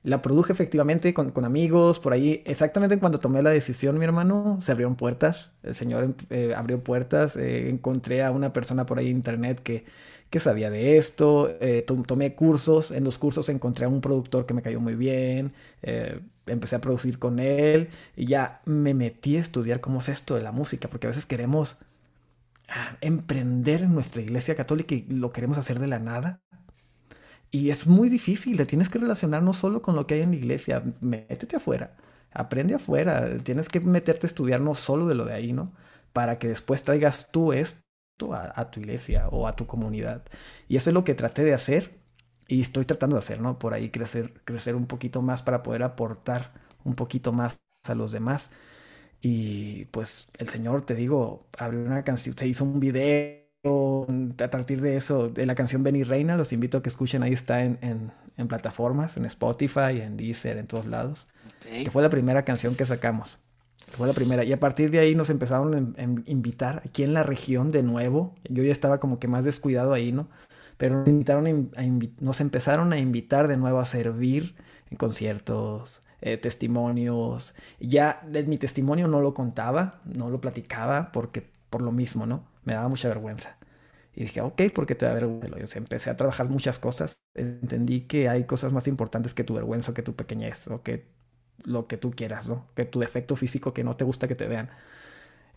La 0.04 0.22
produje 0.22 0.54
efectivamente 0.54 1.14
con, 1.14 1.34
amigos, 1.46 2.00
por 2.00 2.14
ahí, 2.14 2.42
exactamente 2.46 2.98
cuando 3.00 3.20
tomé 3.20 3.42
la 3.42 3.50
decisión, 3.52 3.98
mi 4.00 4.06
hermano, 4.06 4.60
se 4.64 4.72
abrieron 4.72 4.96
puertas, 4.96 5.52
el 5.64 5.76
Señor 5.76 6.16
eh, 6.30 6.54
abrió 6.56 6.84
puertas, 6.84 7.36
eh, 7.38 7.70
encontré 7.70 8.24
a 8.24 8.32
una 8.32 8.54
persona 8.54 8.86
por 8.86 9.00
ahí 9.00 9.10
en 9.10 9.18
internet 9.18 9.62
que, 9.62 9.86
que 10.30 10.40
sabía 10.40 10.70
de 10.70 10.98
esto, 10.98 11.50
eh, 11.62 11.86
tomé 12.08 12.36
cursos, 12.36 12.92
en 12.92 13.04
los 13.04 13.18
cursos 13.18 13.50
encontré 13.50 13.86
a 13.86 13.90
un 13.90 14.02
productor 14.02 14.46
que 14.46 14.54
me 14.54 14.62
cayó 14.62 14.80
muy 14.80 14.96
bien, 14.96 15.54
empecé 16.50 16.76
a 16.76 16.82
producir 16.82 17.20
con 17.20 17.40
él 17.40 17.90
y 18.16 18.26
ya 18.26 18.62
me 18.66 18.94
metí 18.94 19.38
a 19.38 19.42
estudiar 19.42 19.82
cómo 19.82 20.00
es 20.00 20.10
esto 20.10 20.36
de 20.36 20.42
la 20.42 20.52
música, 20.52 20.90
porque 20.90 21.08
a 21.08 21.10
veces 21.10 21.26
queremos 21.26 21.78
ah, 22.70 22.98
emprender 23.02 23.84
en 23.84 23.94
nuestra 23.94 24.22
iglesia 24.22 24.56
católica 24.56 24.96
y 24.96 25.06
lo 25.10 25.32
queremos 25.32 25.58
hacer 25.58 25.80
de 25.80 25.88
la 25.88 26.00
nada. 26.00 26.42
Y 27.52 27.72
es 27.72 27.88
muy 27.88 28.10
difícil, 28.10 28.58
te 28.58 28.66
tienes 28.66 28.90
que 28.90 29.00
relacionar 29.00 29.42
no 29.42 29.54
solo 29.54 29.82
con 29.82 29.96
lo 29.96 30.06
que 30.06 30.16
hay 30.16 30.22
en 30.22 30.32
la 30.32 30.36
iglesia, 30.36 30.84
métete 31.02 31.56
afuera, 31.56 31.96
aprende 32.32 32.76
afuera, 32.76 33.38
tienes 33.44 33.70
que 33.70 33.80
meterte 33.80 34.28
a 34.28 34.30
estudiar 34.30 34.62
no 34.62 34.76
solo 34.76 35.08
de 35.08 35.16
lo 35.16 35.26
de 35.26 35.34
ahí, 35.34 35.52
¿no? 35.52 35.74
Para 36.14 36.38
que 36.38 36.48
después 36.48 36.84
traigas 36.84 37.30
tú 37.32 37.54
esto 37.54 37.84
a, 38.34 38.70
tu 38.70 38.80
iglesia 38.82 39.28
o 39.30 39.48
a 39.48 39.56
tu 39.56 39.66
comunidad. 39.66 40.24
Y 40.68 40.76
eso 40.76 40.90
es 40.90 40.94
lo 40.94 41.04
que 41.04 41.16
traté 41.16 41.44
de 41.44 41.54
hacer 41.54 41.99
y 42.50 42.62
estoy 42.62 42.84
tratando 42.84 43.16
de 43.16 43.20
hacer, 43.20 43.40
¿no? 43.40 43.60
Por 43.60 43.74
ahí 43.74 43.90
crecer, 43.90 44.34
crecer 44.44 44.76
un 44.76 44.88
poquito 44.88 45.22
más 45.22 45.44
para 45.44 45.64
poder 45.64 45.84
aportar 45.84 46.52
un 46.84 46.96
poquito 46.96 47.32
más 47.32 47.60
a 47.84 47.96
los 47.96 48.12
demás. 48.12 48.50
Y 49.22 49.86
pues 49.86 50.28
el 50.38 50.50
Señor, 50.50 50.82
te 50.82 50.96
digo, 50.96 51.46
abrió 51.58 51.82
una 51.82 52.04
canción, 52.04 52.36
se 52.38 52.48
hizo 52.48 52.64
un 52.66 52.80
video 52.80 53.40
a 53.64 54.50
partir 54.50 54.82
de 54.82 54.96
eso, 54.98 55.30
de 55.30 55.46
la 55.46 55.54
canción 55.54 55.84
Benny 55.84 56.04
Reina, 56.04 56.38
los 56.38 56.54
invito 56.54 56.78
a 56.78 56.82
que 56.82 56.90
escuchen, 56.90 57.24
ahí 57.24 57.34
está 57.34 57.64
en, 57.64 57.78
en, 58.38 58.48
plataformas, 58.48 59.18
en 59.18 59.26
Spotify, 59.26 60.02
en 60.02 60.18
Deezer, 60.18 60.58
en 60.58 60.66
todos 60.66 60.86
lados. 60.86 61.28
Que 61.64 61.92
fue 61.92 62.02
la 62.02 62.10
primera 62.10 62.44
canción 62.44 62.76
que 62.76 62.86
sacamos. 62.86 63.38
Fue 63.90 64.08
la 64.08 64.14
primera. 64.14 64.44
Y 64.44 64.54
a 64.54 64.60
partir 64.60 64.90
de 64.92 65.00
ahí 65.00 65.14
nos 65.14 65.30
empezaron 65.30 65.94
a, 65.98 66.04
invitar 66.30 66.82
aquí 66.86 67.04
en 67.04 67.14
la 67.14 67.24
región 67.24 67.72
de 67.72 67.84
nuevo. 67.84 68.34
Yo 68.50 68.64
ya 68.64 68.72
estaba 68.72 69.00
como 69.00 69.20
que 69.20 69.28
más 69.28 69.44
descuidado 69.44 69.94
ahí, 69.94 70.12
¿no? 70.12 70.30
Pero 70.80 71.04
nos, 72.22 72.40
empezaron 72.40 72.94
a 72.94 73.00
invitar 73.00 73.50
de 73.50 73.58
nuevo 73.58 73.80
a 73.80 73.86
servir 73.86 74.56
en 74.90 74.96
conciertos, 74.96 76.02
eh, 76.22 76.38
testimonios. 76.38 77.54
Ya 77.82 78.22
mi 78.48 78.58
testimonio 78.58 79.10
no 79.10 79.20
lo 79.20 79.34
contaba, 79.34 80.00
no 80.06 80.30
lo 80.30 80.40
platicaba 80.40 81.12
porque 81.12 81.44
por 81.70 81.82
lo 81.82 81.92
mismo, 81.92 82.26
¿no? 82.26 82.48
Me 82.64 82.76
daba 82.76 82.88
mucha 82.88 83.10
vergüenza. 83.10 83.58
Y 84.16 84.22
dije, 84.22 84.40
ok, 84.40 84.62
¿por 84.74 84.86
qué 84.86 84.96
te 84.96 85.06
da 85.06 85.14
vergüenza? 85.14 85.78
empecé 85.80 86.12
a 86.12 86.16
trabajar 86.16 86.48
muchas 86.48 86.80
cosas. 86.80 87.18
Entendí 87.36 88.04
que 88.04 88.30
hay 88.30 88.46
cosas 88.46 88.72
más 88.72 88.88
importantes 88.88 89.34
que 89.34 89.44
tu 89.44 89.56
vergüenza, 89.56 89.94
que 89.94 90.02
tu 90.02 90.16
pequeñez, 90.16 90.70
o 90.70 90.82
que 90.82 91.10
lo 91.66 91.88
que 91.88 91.98
tú 91.98 92.12
quieras, 92.12 92.48
¿no? 92.48 92.68
Que 92.74 92.86
tu 92.86 93.02
defecto 93.02 93.36
físico 93.36 93.74
que 93.74 93.84
no 93.84 93.98
te 93.98 94.06
gusta 94.06 94.30
que 94.30 94.36
te 94.36 94.48
vean. 94.48 94.70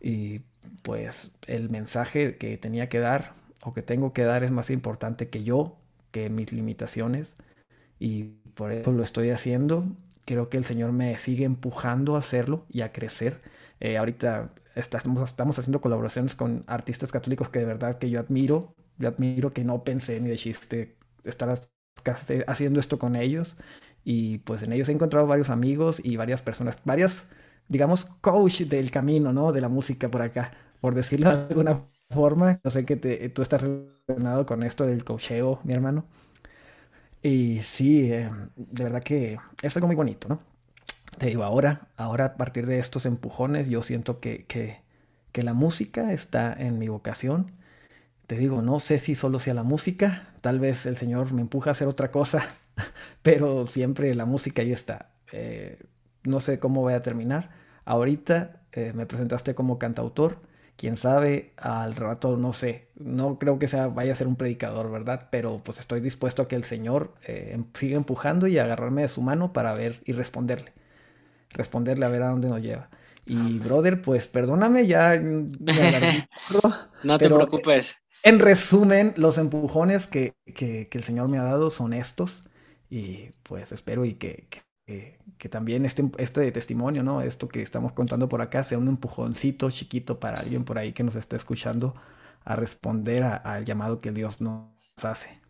Y 0.01 0.41
pues 0.83 1.31
el 1.47 1.71
mensaje 1.71 2.39
que 2.39 2.59
tenía 2.59 2.89
que 2.89 2.99
dar 2.99 3.35
o 3.63 3.73
que 3.73 3.83
tengo 3.83 4.13
que 4.13 4.25
dar 4.25 4.45
es 4.45 4.51
más 4.51 4.71
importante 4.71 5.29
que 5.29 5.45
yo, 5.45 5.77
que 6.11 6.31
mis 6.31 6.53
limitaciones. 6.53 7.35
Y 7.99 8.25
por 8.55 8.73
eso 8.73 8.93
lo 8.93 9.03
estoy 9.03 9.31
haciendo. 9.31 9.85
Creo 10.25 10.49
que 10.49 10.57
el 10.57 10.65
Señor 10.65 10.93
me 10.93 11.17
sigue 11.19 11.45
empujando 11.45 12.17
a 12.17 12.21
hacerlo 12.21 12.67
y 12.69 12.83
a 12.83 12.93
crecer. 12.93 13.41
Eh, 13.81 13.99
ahorita 13.99 14.53
estamos, 14.75 15.59
haciendo 15.59 15.81
colaboraciones 15.81 16.35
con 16.35 16.65
artistas 16.67 17.13
católicos 17.13 17.49
que 17.49 17.61
de 17.61 17.67
verdad 17.67 17.99
que 17.99 18.11
yo 18.11 18.21
admiro. 18.21 18.75
Yo 18.99 19.09
admiro 19.09 19.53
que 19.53 19.65
no 19.65 19.85
pensé 19.85 20.21
ni 20.21 20.29
de 20.29 20.37
chiste 20.37 20.97
estar 21.25 21.61
haciendo 22.47 22.81
esto 22.81 22.99
con 22.99 23.17
ellos. 23.17 23.57
Y 24.05 24.39
pues 24.39 24.63
en 24.65 24.73
ellos 24.73 24.89
he 24.89 24.93
encontrado 24.93 25.27
varios 25.27 25.51
amigos 25.51 26.01
y 26.05 26.17
varias 26.17 26.43
personas, 26.43 26.79
varias, 26.85 27.29
digamos, 27.69 28.05
coach 28.05 28.63
del 28.63 28.91
camino, 28.91 29.33
¿no? 29.33 29.53
De 29.53 29.61
la 29.61 29.69
música 29.69 30.11
por 30.11 30.23
acá, 30.23 30.53
por 30.81 30.95
decirlo 30.97 31.31
de 31.31 31.47
alguna 31.51 31.92
forma. 32.13 32.61
No 32.65 32.71
sé 32.73 32.87
que 32.87 32.97
tú 33.31 33.43
estás 33.43 33.63
relacionado 33.63 34.47
con 34.47 34.63
esto 34.65 34.87
del 34.87 35.05
coacheo, 35.05 35.61
mi 35.65 35.75
hermano. 35.75 36.07
Y 37.23 37.61
sí, 37.63 38.13
eh, 38.13 38.31
de 38.57 38.85
verdad 38.85 39.03
que 39.03 39.39
es 39.63 39.77
algo 39.77 39.87
muy 39.87 39.97
bonito, 39.97 40.29
¿no? 40.29 40.43
Te 41.19 41.27
digo, 41.29 41.45
ahora, 41.45 41.89
ahora 41.97 42.27
a 42.27 42.35
partir 42.37 42.67
de 42.67 42.79
estos 42.81 43.07
empujones, 43.07 43.69
yo 43.69 43.83
siento 43.83 44.21
que, 44.21 44.47
que, 44.47 44.81
que 45.33 45.43
la 45.43 45.55
música 45.55 46.13
está 46.13 46.55
en 46.55 46.79
mi 46.79 46.89
vocación 46.89 47.47
te 48.29 48.37
digo, 48.39 48.63
no 48.63 48.81
sé 48.81 48.99
si 48.99 49.15
solo 49.17 49.39
sea 49.41 49.55
la 49.55 49.65
música, 49.65 50.29
tal 50.43 50.61
vez 50.61 50.87
el 50.87 50.97
Señor 50.97 51.33
me 51.35 51.43
empuja 51.43 51.71
a 51.71 51.73
hacer 51.73 51.89
otra 51.89 52.11
cosa, 52.11 52.49
pero 53.23 53.67
siempre 53.67 54.15
la 54.15 54.27
música 54.27 54.63
ahí 54.63 54.73
está. 54.73 55.11
Eh, 55.33 55.79
no 56.25 56.41
sé 56.41 56.59
cómo 56.59 56.83
voy 56.83 56.95
a 56.95 57.03
terminar. 57.03 57.51
Ahorita 57.85 58.63
eh, 58.73 58.93
me 58.95 59.07
presentaste 59.07 59.55
como 59.55 59.79
cantautor, 59.79 60.39
quién 60.77 60.97
sabe, 60.97 61.53
al 61.57 61.95
rato 61.95 62.37
no 62.37 62.53
sé, 62.53 62.89
no 62.97 63.39
creo 63.39 63.59
que 63.59 63.69
sea, 63.69 63.89
vaya 63.89 64.13
a 64.13 64.17
ser 64.17 64.27
un 64.27 64.37
predicador, 64.37 64.91
¿verdad? 64.91 65.29
Pero 65.31 65.61
pues 65.65 65.79
estoy 65.79 66.01
dispuesto 66.01 66.43
a 66.43 66.49
que 66.49 66.57
el 66.57 66.65
Señor 66.65 67.15
eh, 67.27 67.51
em, 67.55 67.67
siga 67.75 67.97
empujando 67.97 68.47
y 68.47 68.59
agarrarme 68.59 69.03
de 69.03 69.09
su 69.09 69.23
mano 69.23 69.53
para 69.53 69.75
ver 69.75 70.01
y 70.05 70.13
responderle, 70.13 70.73
responderle 71.51 72.07
a 72.07 72.09
ver 72.09 72.23
a 72.23 72.31
dónde 72.31 72.49
nos 72.49 72.61
lleva. 72.61 72.91
Y 73.25 73.61
brother, 73.61 74.03
pues 74.03 74.27
perdóname, 74.27 74.87
ya... 74.87 75.15
no 77.05 77.19
te 77.19 77.29
preocupes. 77.29 77.97
En 78.25 78.39
resumen, 78.39 79.15
los 79.17 79.39
empujones 79.39 80.07
que, 80.07 80.35
el 80.47 81.03
Señor 81.03 81.29
me 81.29 81.39
ha 81.39 81.45
dado 81.45 81.71
son 81.71 81.93
estos. 81.93 82.45
Y 82.89 83.31
pues 83.43 83.73
espero 83.73 84.05
y 84.05 84.15
que, 84.15 84.49
que, 84.87 85.19
también 85.49 85.85
este, 85.85 86.11
este 86.19 86.51
testimonio, 86.53 87.03
¿no? 87.03 87.23
Esto 87.23 87.49
que 87.49 87.63
estamos 87.63 87.93
contando 87.93 88.29
por 88.29 88.43
acá 88.43 88.65
sea 88.65 88.79
un 88.79 88.89
empujoncito 88.89 89.71
chiquito 89.71 90.21
para 90.21 90.41
alguien 90.41 90.65
por 90.65 90.79
ahí 90.79 90.93
que 90.93 91.03
nos 91.03 91.17
está 91.17 91.37
escuchando 91.37 91.95
a 92.45 92.57
responder 92.57 93.23
al 93.23 93.65
llamado 93.65 94.01
que 94.01 94.13
Dios 94.13 94.41
nos 94.41 94.71
hace. 95.03 95.41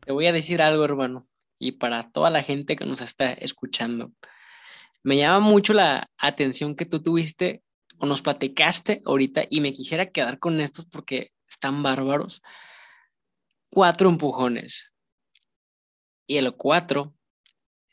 Te 0.00 0.12
voy 0.12 0.26
a 0.26 0.32
decir 0.32 0.62
algo, 0.62 0.84
hermano, 0.84 1.26
y 1.58 1.72
para 1.72 2.10
toda 2.10 2.30
la 2.30 2.42
gente 2.42 2.76
que 2.76 2.86
nos 2.86 3.00
está 3.00 3.32
escuchando. 3.32 4.12
Me 5.02 5.16
llama 5.16 5.40
mucho 5.40 5.72
la 5.72 6.08
atención 6.18 6.76
que 6.76 6.86
tú 6.86 7.02
tuviste 7.02 7.62
o 7.98 8.06
nos 8.06 8.22
platicaste 8.22 9.02
ahorita 9.04 9.44
y 9.48 9.60
me 9.60 9.72
quisiera 9.72 10.10
quedar 10.10 10.38
con 10.38 10.60
estos 10.60 10.86
porque 10.86 11.32
están 11.48 11.82
bárbaros. 11.82 12.42
Cuatro 13.70 14.08
empujones. 14.08 14.92
Y 16.26 16.36
el 16.36 16.54
cuatro 16.54 17.15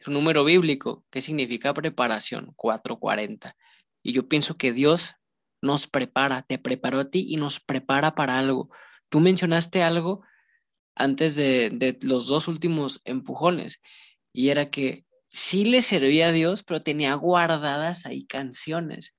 un 0.08 0.14
número 0.14 0.44
bíblico 0.44 1.06
que 1.10 1.22
significa 1.22 1.74
preparación, 1.74 2.54
440. 2.56 3.56
Y 4.02 4.14
yo 4.14 4.28
pienso 4.28 4.58
que 4.58 4.74
Dios 4.74 5.16
nos 5.62 5.88
prepara, 5.88 6.42
te 6.42 6.58
preparó 6.58 7.00
a 7.00 7.10
ti 7.10 7.26
y 7.30 7.38
nos 7.38 7.60
prepara 7.60 8.16
para 8.16 8.38
algo. 8.38 8.70
Tú 9.10 9.20
mencionaste 9.20 9.84
algo 9.84 10.24
antes 10.96 11.36
de, 11.36 11.70
de 11.70 11.98
los 12.02 12.28
dos 12.28 12.48
últimos 12.48 13.02
empujones 13.06 13.82
y 14.32 14.50
era 14.50 14.70
que 14.70 15.06
sí 15.30 15.66
le 15.66 15.82
servía 15.82 16.30
a 16.30 16.32
Dios, 16.32 16.64
pero 16.64 16.84
tenía 16.84 17.14
guardadas 17.16 18.06
ahí 18.06 18.26
canciones. 18.26 19.14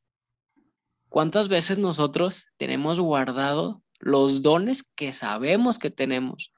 ¿Cuántas 1.09 1.49
veces 1.49 1.79
nosotros 1.79 2.47
tenemos 2.57 3.01
guardado 3.01 3.85
los 4.05 4.43
dones 4.43 4.83
que 4.83 5.13
sabemos 5.13 5.79
que 5.79 5.91
tenemos. 5.91 6.53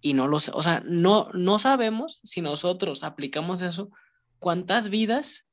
Y 0.00 0.14
no 0.14 0.28
los, 0.28 0.48
o 0.48 0.62
sea, 0.62 0.82
no, 0.84 1.28
no 1.34 1.58
sabemos 1.58 2.20
si 2.22 2.40
nosotros 2.40 3.04
aplicamos 3.04 3.60
eso, 3.62 3.90
cuántas 4.38 4.88
vidas 4.88 5.46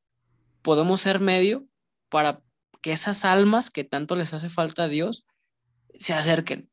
podemos 0.62 1.02
ser 1.02 1.20
medio 1.20 1.66
para 2.10 2.42
que 2.82 2.92
esas 2.92 3.26
almas 3.26 3.70
que 3.70 3.84
tanto 3.84 4.16
les 4.16 4.34
hace 4.34 4.50
falta 4.50 4.84
a 4.84 4.88
Dios 4.88 5.26
se 6.00 6.14
acerquen. 6.14 6.70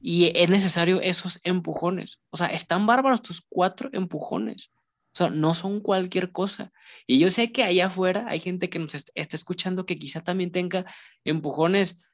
Y 0.00 0.32
es 0.38 0.48
necesario 0.48 1.00
esos 1.00 1.40
empujones. 1.42 2.20
O 2.30 2.36
sea, 2.36 2.46
están 2.46 2.86
bárbaros 2.86 3.20
tus 3.20 3.42
cuatro 3.46 3.90
empujones. 3.92 4.70
O 5.12 5.16
sea, 5.16 5.30
no 5.30 5.54
son 5.54 5.80
cualquier 5.80 6.30
cosa. 6.30 6.72
Y 7.06 7.18
yo 7.18 7.30
sé 7.30 7.52
que 7.52 7.64
allá 7.64 7.86
afuera 7.86 8.24
hay 8.28 8.40
gente 8.40 8.70
que 8.70 8.78
nos 8.78 8.94
está 8.94 9.36
escuchando 9.36 9.84
que 9.84 9.98
quizá 9.98 10.22
también 10.22 10.52
tenga 10.52 10.86
empujones 11.24 12.08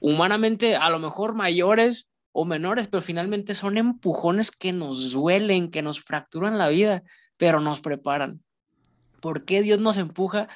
humanamente 0.00 0.76
a 0.76 0.88
lo 0.90 0.98
mejor 0.98 1.34
mayores 1.34 2.08
o 2.36 2.44
menores, 2.44 2.88
pero 2.88 3.00
finalmente 3.00 3.54
son 3.54 3.78
empujones 3.78 4.50
que 4.50 4.72
nos 4.72 5.12
duelen, 5.12 5.70
que 5.70 5.82
nos 5.82 6.02
fracturan 6.02 6.58
la 6.58 6.68
vida, 6.68 7.04
pero 7.36 7.60
nos 7.60 7.80
preparan. 7.80 8.42
¿Por 9.20 9.44
qué 9.44 9.62
Dios 9.62 9.78
nos 9.80 9.96
empuja? 9.96 10.48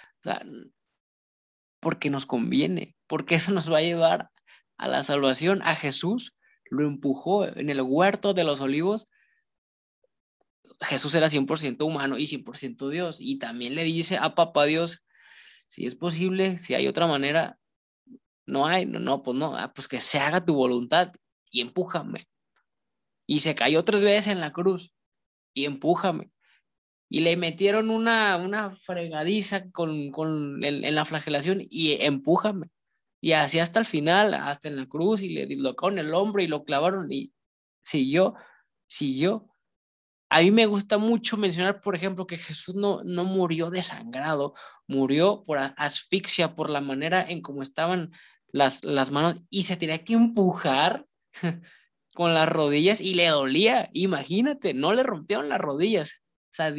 porque 1.80 2.10
nos 2.10 2.26
conviene, 2.26 2.96
porque 3.06 3.36
eso 3.36 3.52
nos 3.52 3.72
va 3.72 3.78
a 3.78 3.82
llevar 3.82 4.30
a 4.76 4.88
la 4.88 5.04
salvación. 5.04 5.62
A 5.62 5.76
Jesús 5.76 6.34
lo 6.68 6.84
empujó 6.84 7.46
en 7.46 7.70
el 7.70 7.80
huerto 7.80 8.34
de 8.34 8.42
los 8.42 8.60
olivos. 8.60 9.06
Jesús 10.80 11.14
era 11.14 11.28
100% 11.28 11.86
humano 11.86 12.18
y 12.18 12.26
100% 12.26 12.90
Dios. 12.90 13.18
Y 13.20 13.38
también 13.38 13.76
le 13.76 13.84
dice 13.84 14.18
a 14.20 14.34
papá 14.34 14.64
Dios, 14.64 15.04
si 15.68 15.86
es 15.86 15.94
posible, 15.94 16.58
si 16.58 16.74
hay 16.74 16.88
otra 16.88 17.06
manera, 17.06 17.56
no 18.44 18.66
hay, 18.66 18.84
no, 18.84 18.98
no, 18.98 19.22
pues 19.22 19.36
no, 19.36 19.56
ah, 19.56 19.72
pues 19.72 19.86
que 19.86 20.00
se 20.00 20.18
haga 20.18 20.44
tu 20.44 20.54
voluntad 20.54 21.12
y 21.50 21.60
empújame. 21.60 22.28
Y 23.26 23.40
se 23.40 23.54
cayó 23.54 23.84
tres 23.84 24.02
veces 24.02 24.28
en 24.28 24.40
la 24.40 24.52
cruz 24.52 24.92
y 25.54 25.64
empújame. 25.64 26.30
Y 27.10 27.20
le 27.20 27.36
metieron 27.36 27.90
una, 27.90 28.36
una 28.36 28.70
fregadiza 28.76 29.70
con, 29.70 30.10
con 30.10 30.62
en, 30.62 30.94
la 30.94 31.04
flagelación 31.04 31.62
y 31.68 31.92
empújame. 32.00 32.70
Y 33.20 33.32
así 33.32 33.58
hasta 33.58 33.80
el 33.80 33.86
final, 33.86 34.34
hasta 34.34 34.68
en 34.68 34.76
la 34.76 34.86
cruz, 34.86 35.22
y 35.22 35.30
le 35.30 35.46
dislocaron 35.46 35.98
el 35.98 36.14
hombro 36.14 36.42
y 36.42 36.46
lo 36.46 36.64
clavaron 36.64 37.10
y 37.10 37.32
siguió, 37.82 38.34
siguió. 38.86 39.48
A 40.30 40.42
mí 40.42 40.50
me 40.50 40.66
gusta 40.66 40.98
mucho 40.98 41.36
mencionar, 41.38 41.80
por 41.80 41.96
ejemplo, 41.96 42.26
que 42.26 42.36
Jesús 42.36 42.74
no, 42.74 43.02
no 43.02 43.24
murió 43.24 43.70
desangrado, 43.70 44.54
murió 44.86 45.42
por 45.46 45.58
asfixia, 45.58 46.54
por 46.54 46.68
la 46.70 46.82
manera 46.82 47.22
en 47.22 47.40
cómo 47.40 47.62
estaban 47.62 48.12
las, 48.52 48.84
las 48.84 49.10
manos 49.10 49.40
y 49.50 49.64
se 49.64 49.76
tenía 49.76 50.04
que 50.04 50.14
empujar 50.14 51.07
con 52.14 52.34
las 52.34 52.48
rodillas 52.48 53.00
y 53.00 53.14
le 53.14 53.28
dolía. 53.28 53.88
Imagínate, 53.92 54.74
no 54.74 54.92
le 54.92 55.02
rompieron 55.02 55.48
las 55.48 55.60
rodillas. 55.60 56.22
O 56.50 56.54
sea, 56.54 56.74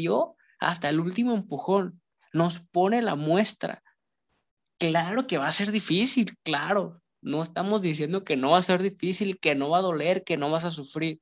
hasta 0.59 0.89
el 0.89 0.99
último 0.99 1.33
empujón. 1.33 2.01
Nos 2.33 2.59
pone 2.59 3.01
la 3.01 3.15
muestra. 3.15 3.81
Claro 4.77 5.27
que 5.27 5.37
va 5.37 5.47
a 5.47 5.51
ser 5.51 5.71
difícil, 5.71 6.37
claro. 6.43 7.01
No 7.21 7.41
estamos 7.41 7.81
diciendo 7.81 8.23
que 8.23 8.37
no 8.37 8.51
va 8.51 8.59
a 8.59 8.63
ser 8.63 8.81
difícil, 8.81 9.39
que 9.39 9.55
no 9.55 9.69
va 9.69 9.79
a 9.79 9.81
doler, 9.81 10.23
que 10.23 10.37
no 10.37 10.51
vas 10.51 10.65
a 10.65 10.71
sufrir. 10.71 11.19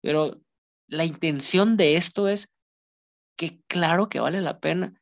Pero 0.00 0.40
la 0.86 1.04
intención 1.04 1.76
de 1.76 1.96
esto 1.96 2.28
es 2.28 2.48
que 3.36 3.60
claro 3.68 4.08
que 4.08 4.20
vale 4.20 4.40
la 4.40 4.60
pena. 4.60 5.00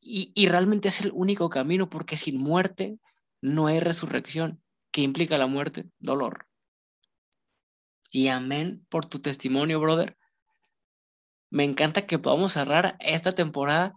Y, 0.00 0.30
y 0.34 0.46
realmente 0.48 0.88
es 0.88 1.00
el 1.00 1.10
único 1.12 1.50
camino, 1.50 1.88
porque 1.88 2.16
sin 2.16 2.40
muerte 2.40 2.98
no 3.40 3.66
hay 3.66 3.80
resurrección. 3.80 4.62
¿Qué 4.92 5.02
implica 5.02 5.36
la 5.38 5.46
muerte? 5.46 5.86
Dolor. 5.98 6.46
Y 8.16 8.28
amén 8.28 8.82
por 8.88 9.04
tu 9.04 9.18
testimonio, 9.18 9.78
brother. 9.78 10.16
Me 11.50 11.64
encanta 11.64 12.06
que 12.06 12.18
podamos 12.18 12.52
cerrar 12.52 12.96
esta 12.98 13.32
temporada 13.32 13.92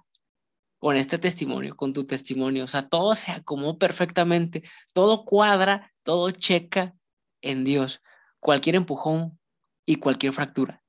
con 0.78 0.98
este 0.98 1.18
testimonio, 1.18 1.78
con 1.78 1.94
tu 1.94 2.04
testimonio. 2.04 2.66
O 2.66 2.68
sea, 2.68 2.90
todo 2.90 3.16
se 3.16 3.32
acomodó 3.32 3.78
perfectamente, 3.78 4.64
todo 4.94 5.24
cuadra, 5.24 5.94
todo 6.04 6.32
checa 6.32 6.94
en 7.40 7.64
Dios. 7.64 8.02
Cualquier 8.42 8.76
empujón 8.76 9.40
y 9.86 9.96
cualquier 9.96 10.34
fractura. 10.34 10.84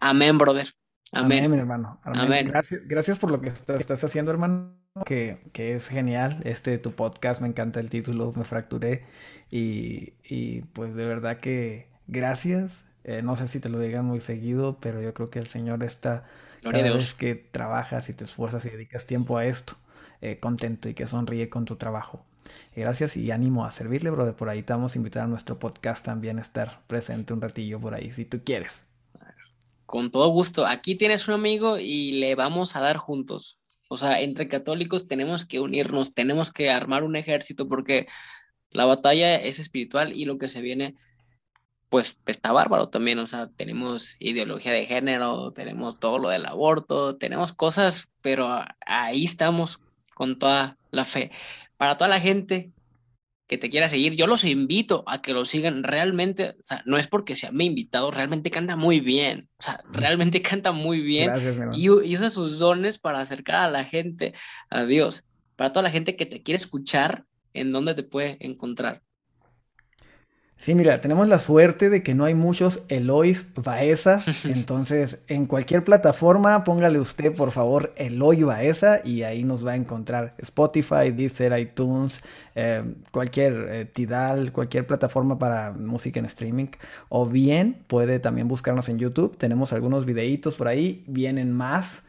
Amén, 0.00 0.36
brother. 0.36 0.70
Amén. 1.14 1.52
hermano. 1.54 2.00
Amén. 2.02 2.46
Gracias, 2.46 2.86
gracias 2.86 3.18
por 3.18 3.30
lo 3.30 3.40
que 3.40 3.48
estás 3.48 4.04
haciendo, 4.04 4.30
hermano 4.30 4.84
que, 5.04 5.40
es 5.54 5.88
genial. 5.88 6.40
Este, 6.44 6.78
tu 6.78 6.92
podcast, 6.92 7.40
me 7.40 7.48
encanta 7.48 7.80
el 7.80 7.90
título, 7.90 8.32
me 8.36 8.44
fracturé. 8.44 9.04
Y, 9.50 10.14
y 10.24 10.62
pues 10.72 10.94
de 10.94 11.04
verdad 11.04 11.38
que 11.40 11.88
gracias. 12.06 12.84
Eh, 13.04 13.20
no 13.22 13.36
sé 13.36 13.48
si 13.48 13.60
te 13.60 13.68
lo 13.68 13.78
digan 13.78 14.04
muy 14.04 14.20
seguido, 14.20 14.78
pero 14.80 15.02
yo 15.02 15.12
creo 15.12 15.30
que 15.30 15.38
el 15.38 15.46
Señor 15.46 15.82
está 15.82 16.24
cada 16.62 16.94
vez 16.94 17.14
que 17.14 17.34
trabajas 17.34 18.08
y 18.08 18.14
te 18.14 18.24
esfuerzas 18.24 18.64
y 18.64 18.70
dedicas 18.70 19.04
tiempo 19.04 19.36
a 19.36 19.44
esto, 19.44 19.74
eh, 20.22 20.38
contento 20.40 20.88
y 20.88 20.94
que 20.94 21.06
sonríe 21.06 21.50
con 21.50 21.66
tu 21.66 21.76
trabajo. 21.76 22.24
gracias 22.74 23.16
y 23.16 23.30
ánimo 23.30 23.66
a 23.66 23.70
servirle, 23.70 24.10
brother. 24.10 24.34
Por 24.34 24.48
ahí 24.48 24.62
te 24.62 24.72
vamos 24.72 24.94
a 24.94 24.98
invitar 24.98 25.24
a 25.24 25.26
nuestro 25.26 25.58
podcast 25.58 26.04
también 26.04 26.38
a 26.38 26.42
estar 26.42 26.80
presente 26.86 27.34
un 27.34 27.40
ratillo 27.42 27.80
por 27.80 27.94
ahí, 27.94 28.12
si 28.12 28.24
tú 28.24 28.42
quieres. 28.44 28.84
Con 29.86 30.10
todo 30.10 30.28
gusto. 30.28 30.66
Aquí 30.66 30.94
tienes 30.96 31.28
un 31.28 31.34
amigo 31.34 31.78
y 31.78 32.12
le 32.12 32.34
vamos 32.34 32.76
a 32.76 32.80
dar 32.80 32.96
juntos. 32.96 33.58
O 33.88 33.96
sea, 33.96 34.20
entre 34.20 34.48
católicos 34.48 35.08
tenemos 35.08 35.44
que 35.44 35.60
unirnos, 35.60 36.14
tenemos 36.14 36.50
que 36.50 36.70
armar 36.70 37.04
un 37.04 37.16
ejército 37.16 37.68
porque 37.68 38.06
la 38.70 38.86
batalla 38.86 39.36
es 39.36 39.58
espiritual 39.58 40.12
y 40.12 40.24
lo 40.24 40.38
que 40.38 40.48
se 40.48 40.62
viene, 40.62 40.96
pues 41.90 42.18
está 42.26 42.52
bárbaro 42.52 42.88
también. 42.88 43.18
O 43.18 43.26
sea, 43.26 43.48
tenemos 43.48 44.16
ideología 44.18 44.72
de 44.72 44.86
género, 44.86 45.52
tenemos 45.52 46.00
todo 46.00 46.18
lo 46.18 46.30
del 46.30 46.46
aborto, 46.46 47.16
tenemos 47.16 47.52
cosas, 47.52 48.08
pero 48.22 48.48
ahí 48.86 49.24
estamos 49.24 49.80
con 50.14 50.38
toda 50.38 50.78
la 50.90 51.04
fe. 51.04 51.30
Para 51.76 51.96
toda 51.96 52.08
la 52.08 52.20
gente 52.20 52.72
que 53.46 53.58
te 53.58 53.68
quiera 53.68 53.88
seguir, 53.88 54.16
yo 54.16 54.26
los 54.26 54.44
invito 54.44 55.04
a 55.06 55.20
que 55.20 55.34
lo 55.34 55.44
sigan 55.44 55.82
realmente, 55.82 56.50
o 56.50 56.62
sea, 56.62 56.82
no 56.86 56.96
es 56.96 57.06
porque 57.08 57.34
sea 57.34 57.52
mi 57.52 57.66
invitado, 57.66 58.10
realmente 58.10 58.50
canta 58.50 58.74
muy 58.74 59.00
bien, 59.00 59.48
o 59.58 59.62
sea, 59.62 59.80
realmente 59.92 60.40
canta 60.40 60.72
muy 60.72 61.00
bien 61.00 61.30
y, 61.74 61.90
usa 61.90 62.30
sus 62.30 62.58
dones 62.58 62.98
para 62.98 63.20
acercar 63.20 63.56
a 63.56 63.70
la 63.70 63.84
gente 63.84 64.32
a 64.70 64.84
Dios. 64.84 65.24
Para 65.56 65.72
toda 65.72 65.84
la 65.84 65.90
gente 65.90 66.16
que 66.16 66.26
te 66.26 66.42
quiere 66.42 66.56
escuchar, 66.56 67.24
¿en 67.52 67.70
dónde 67.70 67.94
te 67.94 68.02
puede 68.02 68.38
encontrar? 68.40 69.02
Sí, 70.56 70.74
mira, 70.74 71.00
tenemos 71.00 71.28
la 71.28 71.38
suerte 71.38 71.90
de 71.90 72.02
que 72.02 72.14
no 72.14 72.24
hay 72.24 72.34
muchos 72.34 72.84
Elois 72.88 73.46
Baeza, 73.54 74.24
entonces 74.44 75.18
en 75.28 75.46
cualquier 75.46 75.84
plataforma 75.84 76.64
póngale 76.64 77.00
usted 77.00 77.34
por 77.34 77.50
favor 77.50 77.92
Eloy 77.96 78.44
Baeza 78.44 79.00
y 79.04 79.24
ahí 79.24 79.44
nos 79.44 79.66
va 79.66 79.72
a 79.72 79.76
encontrar 79.76 80.34
Spotify, 80.38 81.10
Deezer, 81.14 81.58
iTunes, 81.58 82.22
eh, 82.54 82.82
cualquier 83.10 83.66
eh, 83.68 83.84
Tidal, 83.84 84.52
cualquier 84.52 84.86
plataforma 84.86 85.38
para 85.38 85.72
música 85.72 86.20
en 86.20 86.26
streaming, 86.26 86.68
o 87.10 87.26
bien 87.26 87.76
puede 87.86 88.18
también 88.18 88.48
buscarnos 88.48 88.88
en 88.88 88.98
YouTube, 88.98 89.36
tenemos 89.36 89.72
algunos 89.72 90.06
videitos 90.06 90.54
por 90.54 90.68
ahí, 90.68 91.04
vienen 91.06 91.52
más 91.52 92.04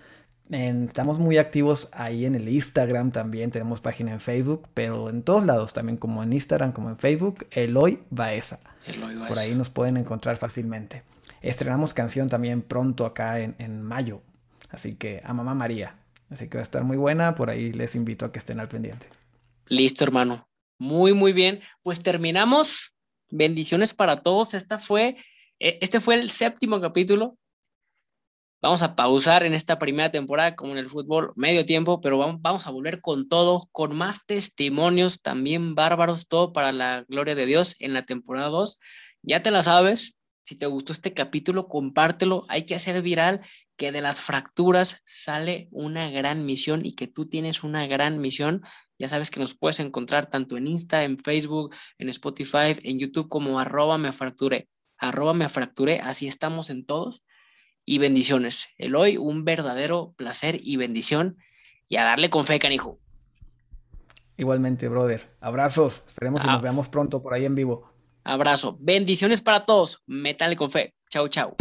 estamos 0.50 1.20
muy 1.20 1.38
activos 1.38 1.90
ahí 1.92 2.26
en 2.26 2.36
el 2.36 2.48
Instagram 2.48 3.12
también, 3.12 3.52
tenemos 3.52 3.82
página 3.82 4.12
en 4.12 4.20
Facebook, 4.20 4.68
pero 4.74 5.10
en 5.10 5.24
todos 5.24 5.46
lados 5.46 5.74
también, 5.74 5.98
como 5.98 6.24
en 6.24 6.34
Instagram, 6.34 6.72
como 6.72 6.90
en 6.90 6.98
Facebook, 6.98 7.48
Eloy 7.52 8.00
Baeza. 8.10 8.60
Eloy 8.86 9.16
Baeza. 9.16 9.28
Por 9.28 9.40
ahí 9.40 9.56
nos 9.56 9.70
pueden 9.70 9.98
encontrar 9.98 10.38
fácilmente. 10.38 11.04
Estrenamos 11.42 11.94
canción 11.94 12.30
también 12.30 12.62
pronto 12.62 13.06
acá 13.06 13.40
en, 13.40 13.56
en 13.60 13.82
mayo, 13.82 14.22
así 14.70 14.96
que 14.96 15.22
a 15.24 15.34
Mamá 15.34 15.54
María. 15.54 15.96
Así 16.30 16.48
que 16.48 16.58
va 16.58 16.62
a 16.62 16.64
estar 16.64 16.84
muy 16.84 16.98
buena, 16.98 17.36
por 17.36 17.50
ahí 17.50 17.72
les 17.72 17.96
invito 17.96 18.26
a 18.26 18.32
que 18.32 18.40
estén 18.40 18.60
al 18.60 18.68
pendiente. 18.68 19.08
Listo, 19.68 20.04
hermano. 20.04 20.48
Muy, 20.80 21.14
muy 21.14 21.34
bien. 21.34 21.62
Pues 21.84 22.02
terminamos. 22.04 22.94
Bendiciones 23.30 23.94
para 23.94 24.22
todos. 24.22 24.54
Esta 24.54 24.80
fue, 24.80 25.18
e, 25.60 25.78
este 25.82 26.00
fue 26.00 26.16
el 26.16 26.30
séptimo 26.30 26.82
capítulo 26.82 27.38
Vamos 28.66 28.82
a 28.82 28.96
pausar 28.96 29.44
en 29.44 29.54
esta 29.54 29.78
primera 29.78 30.12
temporada, 30.12 30.56
como 30.56 30.72
en 30.72 30.80
el 30.80 30.90
fútbol, 30.90 31.34
medio 31.36 31.68
tiempo, 31.68 32.02
pero 32.02 32.18
vamos 32.18 32.66
a 32.66 32.72
volver 32.72 33.00
con 33.00 33.30
todo, 33.30 33.70
con 33.72 33.96
más 33.96 34.26
testimonios 34.26 35.22
también 35.22 35.76
bárbaros, 35.76 36.28
todo 36.28 36.52
para 36.52 36.72
la 36.72 37.06
gloria 37.08 37.36
de 37.36 37.46
Dios 37.46 37.76
en 37.80 37.94
la 37.94 38.08
temporada 38.08 38.48
2. 38.48 38.80
Ya 39.22 39.44
te 39.44 39.52
la 39.52 39.62
sabes, 39.62 40.16
si 40.42 40.56
te 40.56 40.66
gustó 40.66 40.94
este 40.94 41.14
capítulo, 41.14 41.68
compártelo. 41.68 42.44
Hay 42.50 42.66
que 42.66 42.74
hacer 42.74 43.04
viral 43.04 43.42
que 43.78 43.92
de 43.92 44.02
las 44.02 44.20
fracturas 44.20 44.98
sale 45.06 45.68
una 45.70 46.10
gran 46.10 46.44
misión 46.48 46.88
y 46.88 46.96
que 46.96 47.06
tú 47.06 47.30
tienes 47.30 47.64
una 47.64 47.86
gran 47.86 48.20
misión. 48.20 48.64
Ya 48.98 49.10
sabes 49.10 49.30
que 49.30 49.40
nos 49.40 49.54
puedes 49.54 49.80
encontrar 49.80 50.32
tanto 50.32 50.58
en 50.58 50.66
Insta, 50.66 51.04
en 51.04 51.20
Facebook, 51.20 51.76
en 52.00 52.10
Spotify, 52.10 52.76
en 52.82 52.98
YouTube 52.98 53.30
como 53.30 53.60
arroba 53.60 54.00
me 54.00 54.12
fracturé. 54.12 54.70
Arroba 54.98 55.36
me 55.36 55.50
fracturé, 55.50 56.00
así 56.00 56.26
estamos 56.26 56.72
en 56.72 56.84
todos 56.88 57.22
y 57.86 58.00
bendiciones. 58.00 58.70
Eloy, 58.78 59.18
un 59.18 59.46
verdadero 59.46 60.14
placer 60.18 60.60
y 60.62 60.78
bendición. 60.78 61.38
Y 61.88 61.98
a 61.98 62.04
darle 62.04 62.30
con 62.30 62.46
fe, 62.46 62.60
canijo. 62.60 63.00
Igualmente, 64.38 64.90
brother. 64.90 65.30
Abrazos. 65.40 66.04
Esperemos 66.08 66.42
que 66.42 66.48
nos 66.48 66.58
ah. 66.58 66.62
veamos 66.62 66.90
pronto 66.90 67.22
por 67.22 67.34
ahí 67.34 67.46
en 67.46 67.56
vivo. 67.56 67.90
Abrazo. 68.24 68.78
Bendiciones 68.80 69.42
para 69.42 69.66
todos. 69.66 70.02
Métanle 70.08 70.56
con 70.56 70.72
fe. 70.72 70.96
Chau, 71.10 71.28
chau. 71.28 71.56